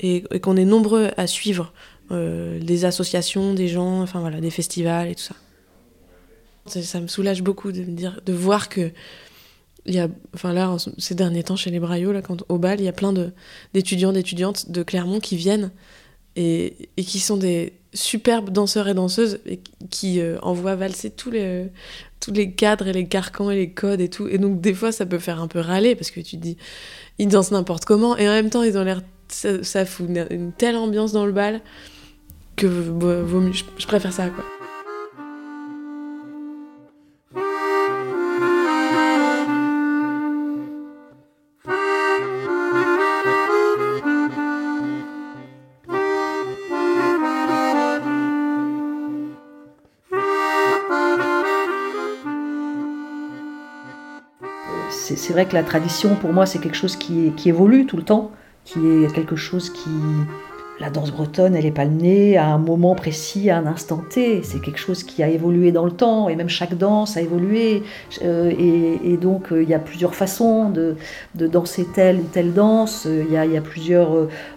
et, 0.00 0.22
qu'on 0.40 0.56
est 0.56 0.64
nombreux 0.64 1.10
à 1.16 1.26
suivre. 1.26 1.72
Euh, 2.12 2.58
des 2.58 2.84
associations, 2.84 3.54
des 3.54 3.68
gens, 3.68 4.02
enfin 4.02 4.28
des 4.40 4.50
festivals 4.50 5.08
et 5.08 5.14
tout 5.14 5.22
ça. 5.22 5.36
Ça, 6.66 7.00
me 7.00 7.06
soulage 7.06 7.40
beaucoup 7.40 7.70
de, 7.70 7.82
me 7.82 7.92
dire, 7.92 8.20
de 8.26 8.32
voir 8.32 8.68
que. 8.68 8.90
Y 9.86 9.98
a, 9.98 10.08
enfin 10.34 10.76
ces 10.98 11.14
derniers 11.14 11.44
temps, 11.44 11.56
chez 11.56 11.70
les 11.70 11.80
Braillots, 11.80 12.12
là, 12.12 12.20
quand, 12.20 12.44
au 12.48 12.58
bal, 12.58 12.80
il 12.80 12.84
y 12.84 12.88
a 12.88 12.92
plein 12.92 13.14
d'étudiants, 13.72 14.12
d'étudiantes 14.12 14.70
de 14.70 14.82
Clermont 14.82 15.20
qui 15.20 15.36
viennent 15.36 15.70
et, 16.36 16.90
qui 16.96 17.20
sont 17.20 17.36
des 17.36 17.72
superbes 17.92 18.50
danseurs 18.50 18.88
et 18.88 18.94
danseuses 18.94 19.40
qui 19.90 20.20
euh, 20.20 20.38
envoient 20.42 20.76
valser 20.76 21.10
tous 21.10 21.30
les, 21.30 21.66
tous 22.20 22.32
les 22.32 22.52
cadres 22.52 22.88
et 22.88 22.92
les 22.92 23.06
carcans 23.06 23.50
et 23.50 23.56
les 23.56 23.72
codes 23.72 24.00
et 24.00 24.08
tout. 24.08 24.28
Et 24.28 24.38
donc, 24.38 24.60
des 24.60 24.74
fois, 24.74 24.92
ça 24.92 25.06
peut 25.06 25.18
faire 25.18 25.40
un 25.40 25.48
peu 25.48 25.60
râler 25.60 25.94
parce 25.94 26.10
que 26.10 26.20
tu 26.20 26.36
te 26.36 26.42
dis, 26.42 26.56
ils 27.18 27.28
dansent 27.28 27.50
n'importe 27.50 27.84
comment 27.84 28.16
et 28.16 28.28
en 28.28 28.32
même 28.32 28.50
temps, 28.50 28.62
ils 28.62 28.76
ont 28.78 28.84
l'air. 28.84 29.02
Ça, 29.28 29.86
fout 29.86 30.08
une, 30.08 30.50
telle 30.58 30.74
ambiance 30.74 31.12
dans 31.12 31.24
le 31.24 31.30
bal 31.30 31.60
que 32.56 32.66
vaut 32.66 33.40
mieux, 33.40 33.52
je 33.52 33.86
préfère 33.86 34.12
ça, 34.12 34.28
quoi. 34.28 34.44
C'est 55.30 55.34
vrai 55.34 55.46
que 55.46 55.54
la 55.54 55.62
tradition, 55.62 56.16
pour 56.16 56.32
moi, 56.32 56.44
c'est 56.44 56.58
quelque 56.58 56.76
chose 56.76 56.96
qui, 56.96 57.32
évolue 57.46 57.86
tout 57.86 57.96
le 57.96 58.02
temps, 58.02 58.32
qui 58.64 58.80
est 58.80 59.14
quelque 59.14 59.36
chose 59.36 59.70
qui... 59.70 59.88
La 60.80 60.90
danse 60.90 61.12
bretonne, 61.12 61.54
elle 61.54 61.62
n'est 61.62 61.70
pas 61.70 61.84
née 61.84 62.36
à 62.36 62.48
un 62.48 62.58
moment 62.58 62.96
précis, 62.96 63.48
à 63.48 63.58
un 63.58 63.66
instant 63.66 64.02
T. 64.10 64.42
C'est 64.42 64.60
quelque 64.60 64.80
chose 64.80 65.04
qui 65.04 65.22
a 65.22 65.28
évolué 65.28 65.70
dans 65.70 65.84
le 65.84 65.92
temps, 65.92 66.28
et 66.28 66.34
même 66.34 66.48
chaque 66.48 66.76
danse 66.76 67.16
a 67.16 67.20
évolué. 67.20 67.84
Euh, 68.24 68.50
et, 69.04 69.16
donc, 69.18 69.52
euh, 69.52 69.62
il 69.62 69.68
y 69.68 69.74
a 69.74 69.78
plusieurs 69.78 70.16
façons 70.16 70.68
de, 70.68 70.96
danser 71.36 71.86
telle 71.94 72.16
ou 72.16 72.24
telle 72.32 72.52
danse. 72.52 73.06
Il 73.06 73.32
y 73.32 73.56
a, 73.56 73.60
plusieurs, 73.60 74.10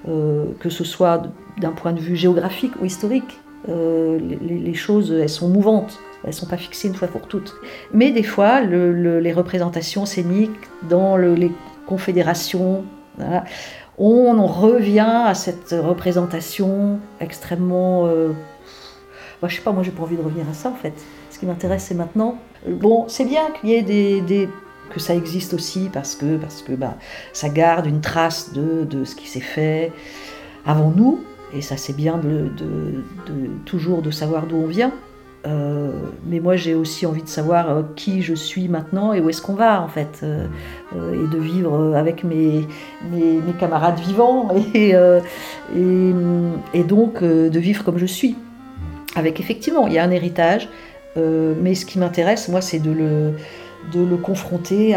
euh, 0.10 0.46
que 0.60 0.72
ce 0.72 0.84
soit 0.84 1.22
d'un 1.60 1.74
point 1.74 1.94
de 1.94 2.00
vue 2.00 2.16
géographique 2.16 2.74
ou 2.82 2.86
historique. 2.86 3.40
les, 3.68 4.74
choses, 4.74 5.12
elles 5.12 5.30
sont 5.30 5.50
mouvantes. 5.50 6.00
Elles 6.24 6.30
ne 6.30 6.36
sont 6.36 6.46
pas 6.46 6.58
fixées 6.58 6.88
une 6.88 6.96
fois 6.96 7.08
pour 7.08 7.28
toutes. 7.28 7.56
Mais 7.94 8.12
des 8.12 8.24
fois, 8.24 8.62
les 8.62 9.34
représentations 9.34 10.06
scéniques 10.06 10.52
dans 10.90 11.18
les 11.18 11.52
confédérations, 11.86 12.86
on, 13.98 14.48
revient 14.48 15.24
à 15.26 15.34
cette 15.34 15.76
représentation 15.78 17.00
extrêmement... 17.20 18.08
Euh, 18.08 18.32
bah, 19.42 19.50
je 19.50 19.58
sais 19.58 19.62
pas, 19.62 19.74
moi 19.74 19.84
j'ai 19.84 19.92
pas 19.92 20.04
envie 20.04 20.16
de 20.16 20.22
revenir 20.22 20.46
à 20.50 20.54
ça 20.54 20.70
en 20.70 20.76
fait. 20.76 20.94
Ce 21.30 21.38
qui 21.38 21.46
m'intéresse 21.46 21.84
c'est 21.84 21.96
maintenant. 21.96 22.38
Bon, 22.66 23.06
c'est 23.10 23.26
bien 23.26 23.52
qu'il 23.60 23.70
y 23.70 23.74
ait 23.74 23.82
des, 23.82 24.48
que 24.90 25.00
ça 25.00 25.14
existe 25.16 25.54
aussi 25.54 25.90
parce 25.92 26.16
que, 26.16 26.38
parce 26.38 26.62
que 26.62 26.72
bah, 26.72 26.96
ça 27.34 27.50
garde 27.50 27.86
une 27.86 28.00
trace 28.00 28.54
de, 28.54 28.86
de 28.86 29.04
ce 29.04 29.16
qui 29.16 29.28
s'est 29.28 29.42
fait 29.42 29.92
avant 30.66 30.92
nous. 30.96 31.24
Et 31.54 31.62
ça 31.62 31.76
c'est 31.78 31.94
bien 31.94 32.18
de, 32.18 32.50
de, 32.58 33.50
toujours 33.66 34.02
de 34.02 34.12
savoir 34.12 34.48
d'où 34.48 34.56
on 34.56 34.68
vient. 34.68 34.94
Euh, 35.46 35.92
mais 36.26 36.40
moi, 36.40 36.56
j'ai 36.56 36.74
aussi 36.74 37.06
envie 37.06 37.22
de 37.22 37.28
savoir 37.28 37.70
euh, 37.70 37.82
qui 37.96 38.22
je 38.22 38.34
suis 38.34 38.70
maintenant 38.70 39.12
et 39.14 39.20
où 39.20 39.30
est-ce 39.30 39.42
qu'on 39.42 39.56
va, 39.56 39.82
en 39.82 39.90
fait, 39.90 40.22
euh, 40.24 40.48
et 40.94 41.28
de 41.28 41.38
vivre 41.38 41.96
avec 41.96 42.24
mes, 42.24 42.66
camarades 43.60 44.00
vivants 44.00 44.50
et, 44.74 44.94
donc 46.84 47.24
de 47.24 47.60
vivre 47.60 47.84
comme 47.84 47.98
je 47.98 48.06
suis. 48.06 48.38
Avec 49.16 49.40
effectivement, 49.40 49.88
il 49.88 49.94
y 49.94 50.00
a 50.00 50.04
un 50.04 50.12
héritage, 50.12 50.70
mais 51.16 51.76
ce 51.76 51.86
qui 51.86 52.00
m'intéresse, 52.00 52.48
moi, 52.48 52.62
c'est 52.62 52.80
de 52.80 52.92
le, 52.92 54.18
confronter 54.18 54.96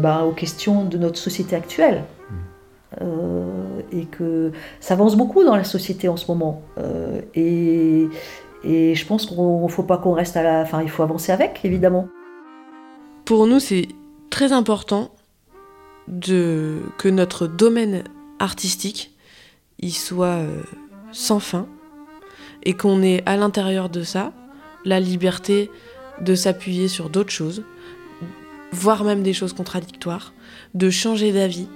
ben, 0.00 0.22
aux 0.22 0.32
questions 0.32 0.84
de 0.84 0.96
notre 0.96 1.18
société 1.18 1.54
actuelle. 1.54 2.02
et 3.92 4.06
que 4.06 4.52
ça 4.80 4.94
avance 4.94 5.16
beaucoup 5.16 5.44
dans 5.44 5.56
la 5.56 5.64
société 5.64 6.08
en 6.08 6.16
ce 6.16 6.26
moment. 6.26 6.62
Et 8.64 8.94
je 8.94 9.06
pense 9.06 9.26
qu'il 9.26 9.36
ne 9.36 9.68
faut 9.68 9.82
pas 9.82 9.98
qu'on 9.98 10.12
reste 10.12 10.36
à 10.36 10.42
la. 10.42 10.60
Enfin, 10.62 10.82
il 10.82 10.90
faut 10.90 11.02
avancer 11.02 11.32
avec, 11.32 11.60
évidemment. 11.64 12.08
Pour 13.24 13.46
nous, 13.46 13.60
c'est 13.60 13.88
très 14.30 14.52
important 14.52 15.10
que 16.20 17.08
notre 17.08 17.46
domaine 17.46 18.04
artistique 18.38 19.12
il 19.82 19.92
soit 19.92 20.26
euh, 20.26 20.62
sans 21.10 21.40
fin 21.40 21.66
et 22.64 22.74
qu'on 22.74 23.02
ait 23.02 23.22
à 23.26 23.36
l'intérieur 23.36 23.90
de 23.90 24.02
ça 24.02 24.32
la 24.84 25.00
liberté 25.00 25.70
de 26.20 26.34
s'appuyer 26.34 26.88
sur 26.88 27.10
d'autres 27.10 27.30
choses, 27.30 27.64
voire 28.72 29.04
même 29.04 29.22
des 29.22 29.32
choses 29.32 29.52
contradictoires, 29.52 30.32
de 30.74 30.88
changer 30.88 31.32
d'avis 31.32 31.68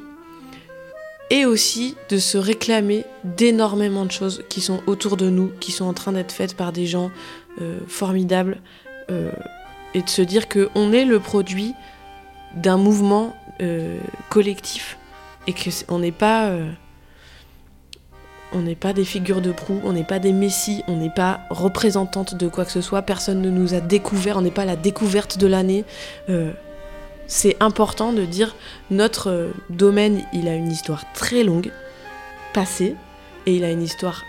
et 1.30 1.44
aussi 1.44 1.96
de 2.08 2.18
se 2.18 2.38
réclamer 2.38 3.04
d'énormément 3.24 4.04
de 4.04 4.12
choses 4.12 4.44
qui 4.48 4.60
sont 4.60 4.80
autour 4.86 5.16
de 5.16 5.28
nous, 5.28 5.50
qui 5.60 5.72
sont 5.72 5.84
en 5.84 5.92
train 5.92 6.12
d'être 6.12 6.32
faites 6.32 6.56
par 6.56 6.72
des 6.72 6.86
gens 6.86 7.10
euh, 7.60 7.78
formidables, 7.88 8.58
euh, 9.10 9.32
et 9.94 10.02
de 10.02 10.08
se 10.08 10.22
dire 10.22 10.48
qu'on 10.48 10.92
est 10.92 11.04
le 11.04 11.20
produit 11.20 11.74
d'un 12.54 12.76
mouvement 12.76 13.34
euh, 13.60 13.98
collectif 14.28 14.98
et 15.46 15.54
qu'on 15.54 15.98
n'est 15.98 16.12
pas 16.12 16.50
on 18.52 18.60
n'est 18.60 18.74
pas 18.76 18.92
des 18.92 19.04
figures 19.04 19.40
de 19.40 19.52
proue, 19.52 19.80
on 19.84 19.92
n'est 19.92 20.04
pas 20.04 20.18
des 20.18 20.32
messies, 20.32 20.82
on 20.86 20.96
n'est 20.96 21.10
pas 21.10 21.40
représentante 21.50 22.34
de 22.34 22.48
quoi 22.48 22.64
que 22.64 22.70
ce 22.70 22.80
soit, 22.80 23.02
personne 23.02 23.42
ne 23.42 23.50
nous 23.50 23.74
a 23.74 23.80
découvert, 23.80 24.38
on 24.38 24.42
n'est 24.42 24.50
pas 24.50 24.64
la 24.64 24.76
découverte 24.76 25.38
de 25.38 25.46
l'année 25.46 25.84
c'est 27.26 27.56
important 27.60 28.12
de 28.12 28.24
dire 28.24 28.54
notre 28.90 29.30
euh, 29.30 29.50
domaine, 29.70 30.24
il 30.32 30.48
a 30.48 30.54
une 30.54 30.70
histoire 30.70 31.12
très 31.12 31.42
longue, 31.42 31.70
passée, 32.52 32.94
et 33.46 33.56
il 33.56 33.64
a 33.64 33.70
une 33.70 33.82
histoire 33.82 34.22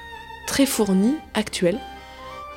très 0.47 0.65
fournie, 0.65 1.15
actuelle, 1.33 1.79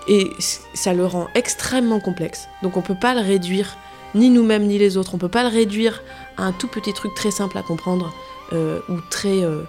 et 0.09 0.31
ça 0.75 0.93
le 0.93 1.07
rend 1.07 1.29
extrêmement 1.35 2.01
complexe. 2.01 2.49
Donc 2.63 2.77
on 2.77 2.83
peut 2.83 2.99
pas 2.99 3.15
le 3.15 3.21
réduire 3.21 3.77
ni 4.15 4.31
nous-mêmes 4.31 4.67
ni 4.67 4.79
les 4.79 4.97
autres. 4.97 5.15
On 5.15 5.19
peut 5.19 5.29
pas 5.29 5.43
le 5.43 5.49
réduire 5.49 6.03
à 6.37 6.45
un 6.45 6.53
tout 6.53 6.69
petit 6.69 6.93
truc 6.93 7.15
très 7.15 7.31
simple 7.31 7.57
à 7.59 7.63
comprendre 7.63 8.13
euh, 8.53 8.81
ou 8.89 8.97
très, 9.11 9.45
euh, 9.45 9.63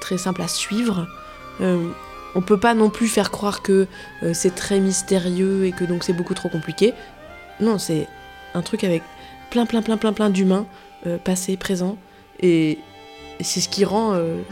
très 0.00 0.18
simple 0.18 0.42
à 0.42 0.48
suivre. 0.48 1.06
Euh, 1.60 1.88
on 2.34 2.42
peut 2.42 2.58
pas 2.58 2.74
non 2.74 2.90
plus 2.90 3.06
faire 3.06 3.30
croire 3.30 3.62
que 3.62 3.86
c'est 4.32 4.56
très 4.56 4.80
mystérieux 4.80 5.66
et 5.66 5.70
que 5.70 5.84
donc 5.84 6.02
c'est 6.02 6.12
beaucoup 6.12 6.34
trop 6.34 6.48
compliqué. 6.48 6.92
Non, 7.60 7.78
c'est 7.78 8.08
un 8.54 8.62
truc 8.62 8.82
avec 8.82 9.02
plein, 9.54 9.66
plein, 9.66 9.82
plein, 9.82 9.96
plein, 9.96 10.12
plein 10.12 10.30
d'humains, 10.30 10.66
euh, 11.06 11.16
passés, 11.16 11.56
présents. 11.56 11.96
Et, 12.40 12.78
c'est 13.40 13.60
ce 13.60 13.68
qui 13.68 13.84
rend. 13.84 14.14
euh, 14.14 14.42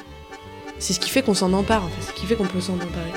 c'est 0.79 0.93
ce 0.93 1.01
qui 1.01 1.11
fait 1.11 1.23
qu'on 1.23 1.35
s'en 1.35 1.53
empare, 1.53 1.85
en 1.85 1.89
fait. 1.89 2.03
C'est 2.03 2.11
ce 2.13 2.15
qui 2.15 2.27
fait 2.27 2.37
qu'on 2.37 2.47
peut 2.47 2.61
s'en 2.61 2.75
emparer. 2.75 3.11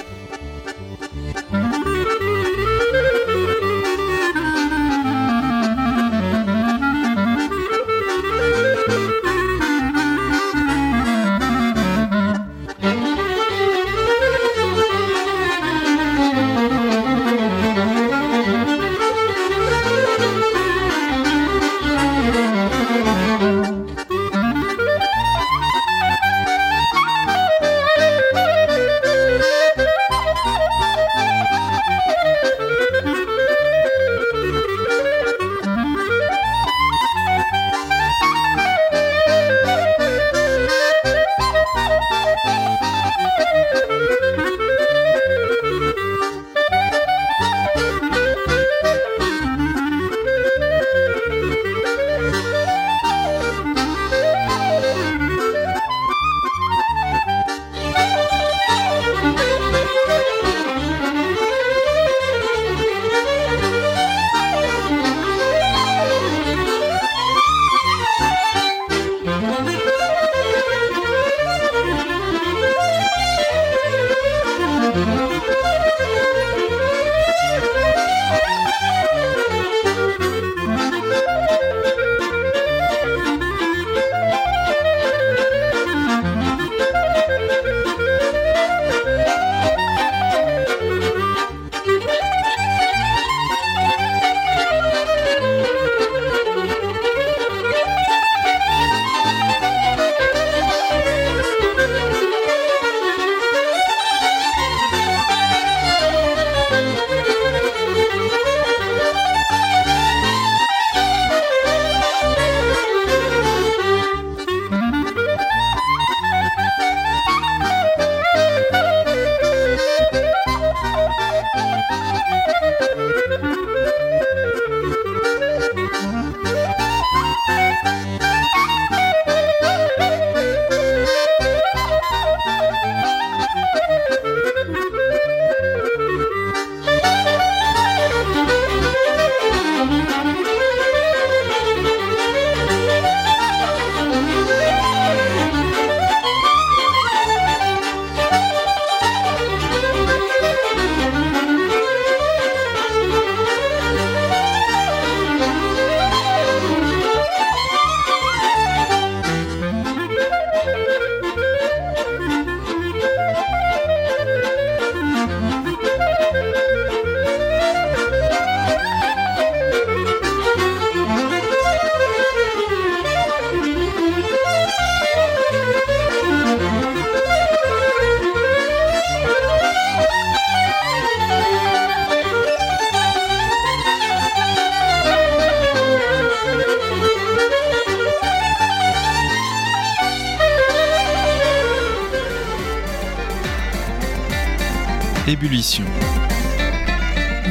Ébullition. 195.28 195.86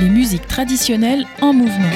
Les 0.01 0.09
musiques 0.09 0.47
traditionnelles 0.47 1.27
en 1.41 1.53
mouvement. 1.53 1.91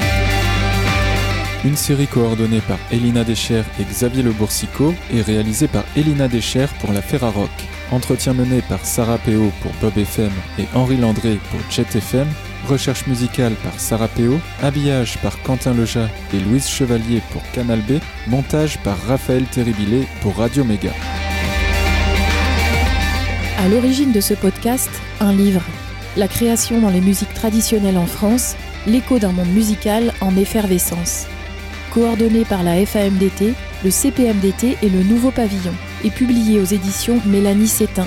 Une 1.64 1.76
série 1.76 2.08
coordonnée 2.08 2.60
par 2.62 2.78
Elina 2.90 3.22
Deschères 3.22 3.64
et 3.78 3.84
Xavier 3.84 4.24
Le 4.24 4.32
Boursicot 4.32 4.92
et 5.14 5.22
réalisée 5.22 5.68
par 5.68 5.84
Elina 5.96 6.26
Deschères 6.26 6.72
pour 6.80 6.92
la 6.92 7.00
Ferrarock. 7.00 7.50
Entretien 7.92 8.34
mené 8.34 8.60
par 8.60 8.84
Sarah 8.84 9.18
Péo 9.18 9.52
pour 9.62 9.70
Bob 9.80 9.96
FM 9.96 10.32
et 10.58 10.66
Henri 10.74 10.96
Landré 10.96 11.38
pour 11.52 11.60
Jet 11.70 11.94
FM. 11.94 12.26
Recherche 12.66 13.06
musicale 13.06 13.54
par 13.62 13.78
Sarah 13.78 14.08
Péo. 14.08 14.40
Habillage 14.60 15.18
par 15.18 15.40
Quentin 15.42 15.74
Leja 15.74 16.08
et 16.34 16.40
Louise 16.40 16.68
Chevalier 16.68 17.22
pour 17.30 17.42
Canal 17.52 17.82
B. 17.82 18.00
Montage 18.26 18.78
par 18.78 18.98
Raphaël 19.06 19.44
Terribilé 19.44 20.08
pour 20.22 20.38
Radio 20.38 20.64
Méga. 20.64 20.90
À 23.58 23.66
l'origine 23.66 24.12
de 24.12 24.20
ce 24.20 24.34
podcast, 24.34 24.88
un 25.18 25.32
livre. 25.32 25.64
La 26.16 26.28
création 26.28 26.80
dans 26.80 26.90
les 26.90 27.00
musiques 27.00 27.34
traditionnelles 27.34 27.98
en 27.98 28.06
France, 28.06 28.54
l'écho 28.86 29.18
d'un 29.18 29.32
monde 29.32 29.48
musical 29.48 30.12
en 30.20 30.36
effervescence. 30.36 31.26
Coordonné 31.92 32.44
par 32.44 32.62
la 32.62 32.86
FAMDT, 32.86 33.54
le 33.82 33.90
CPMDT 33.90 34.78
et 34.80 34.88
le 34.88 35.02
Nouveau 35.02 35.32
Pavillon, 35.32 35.74
et 36.04 36.10
publié 36.10 36.60
aux 36.60 36.66
éditions 36.66 37.20
Mélanie 37.26 37.66
Sétain. 37.66 38.06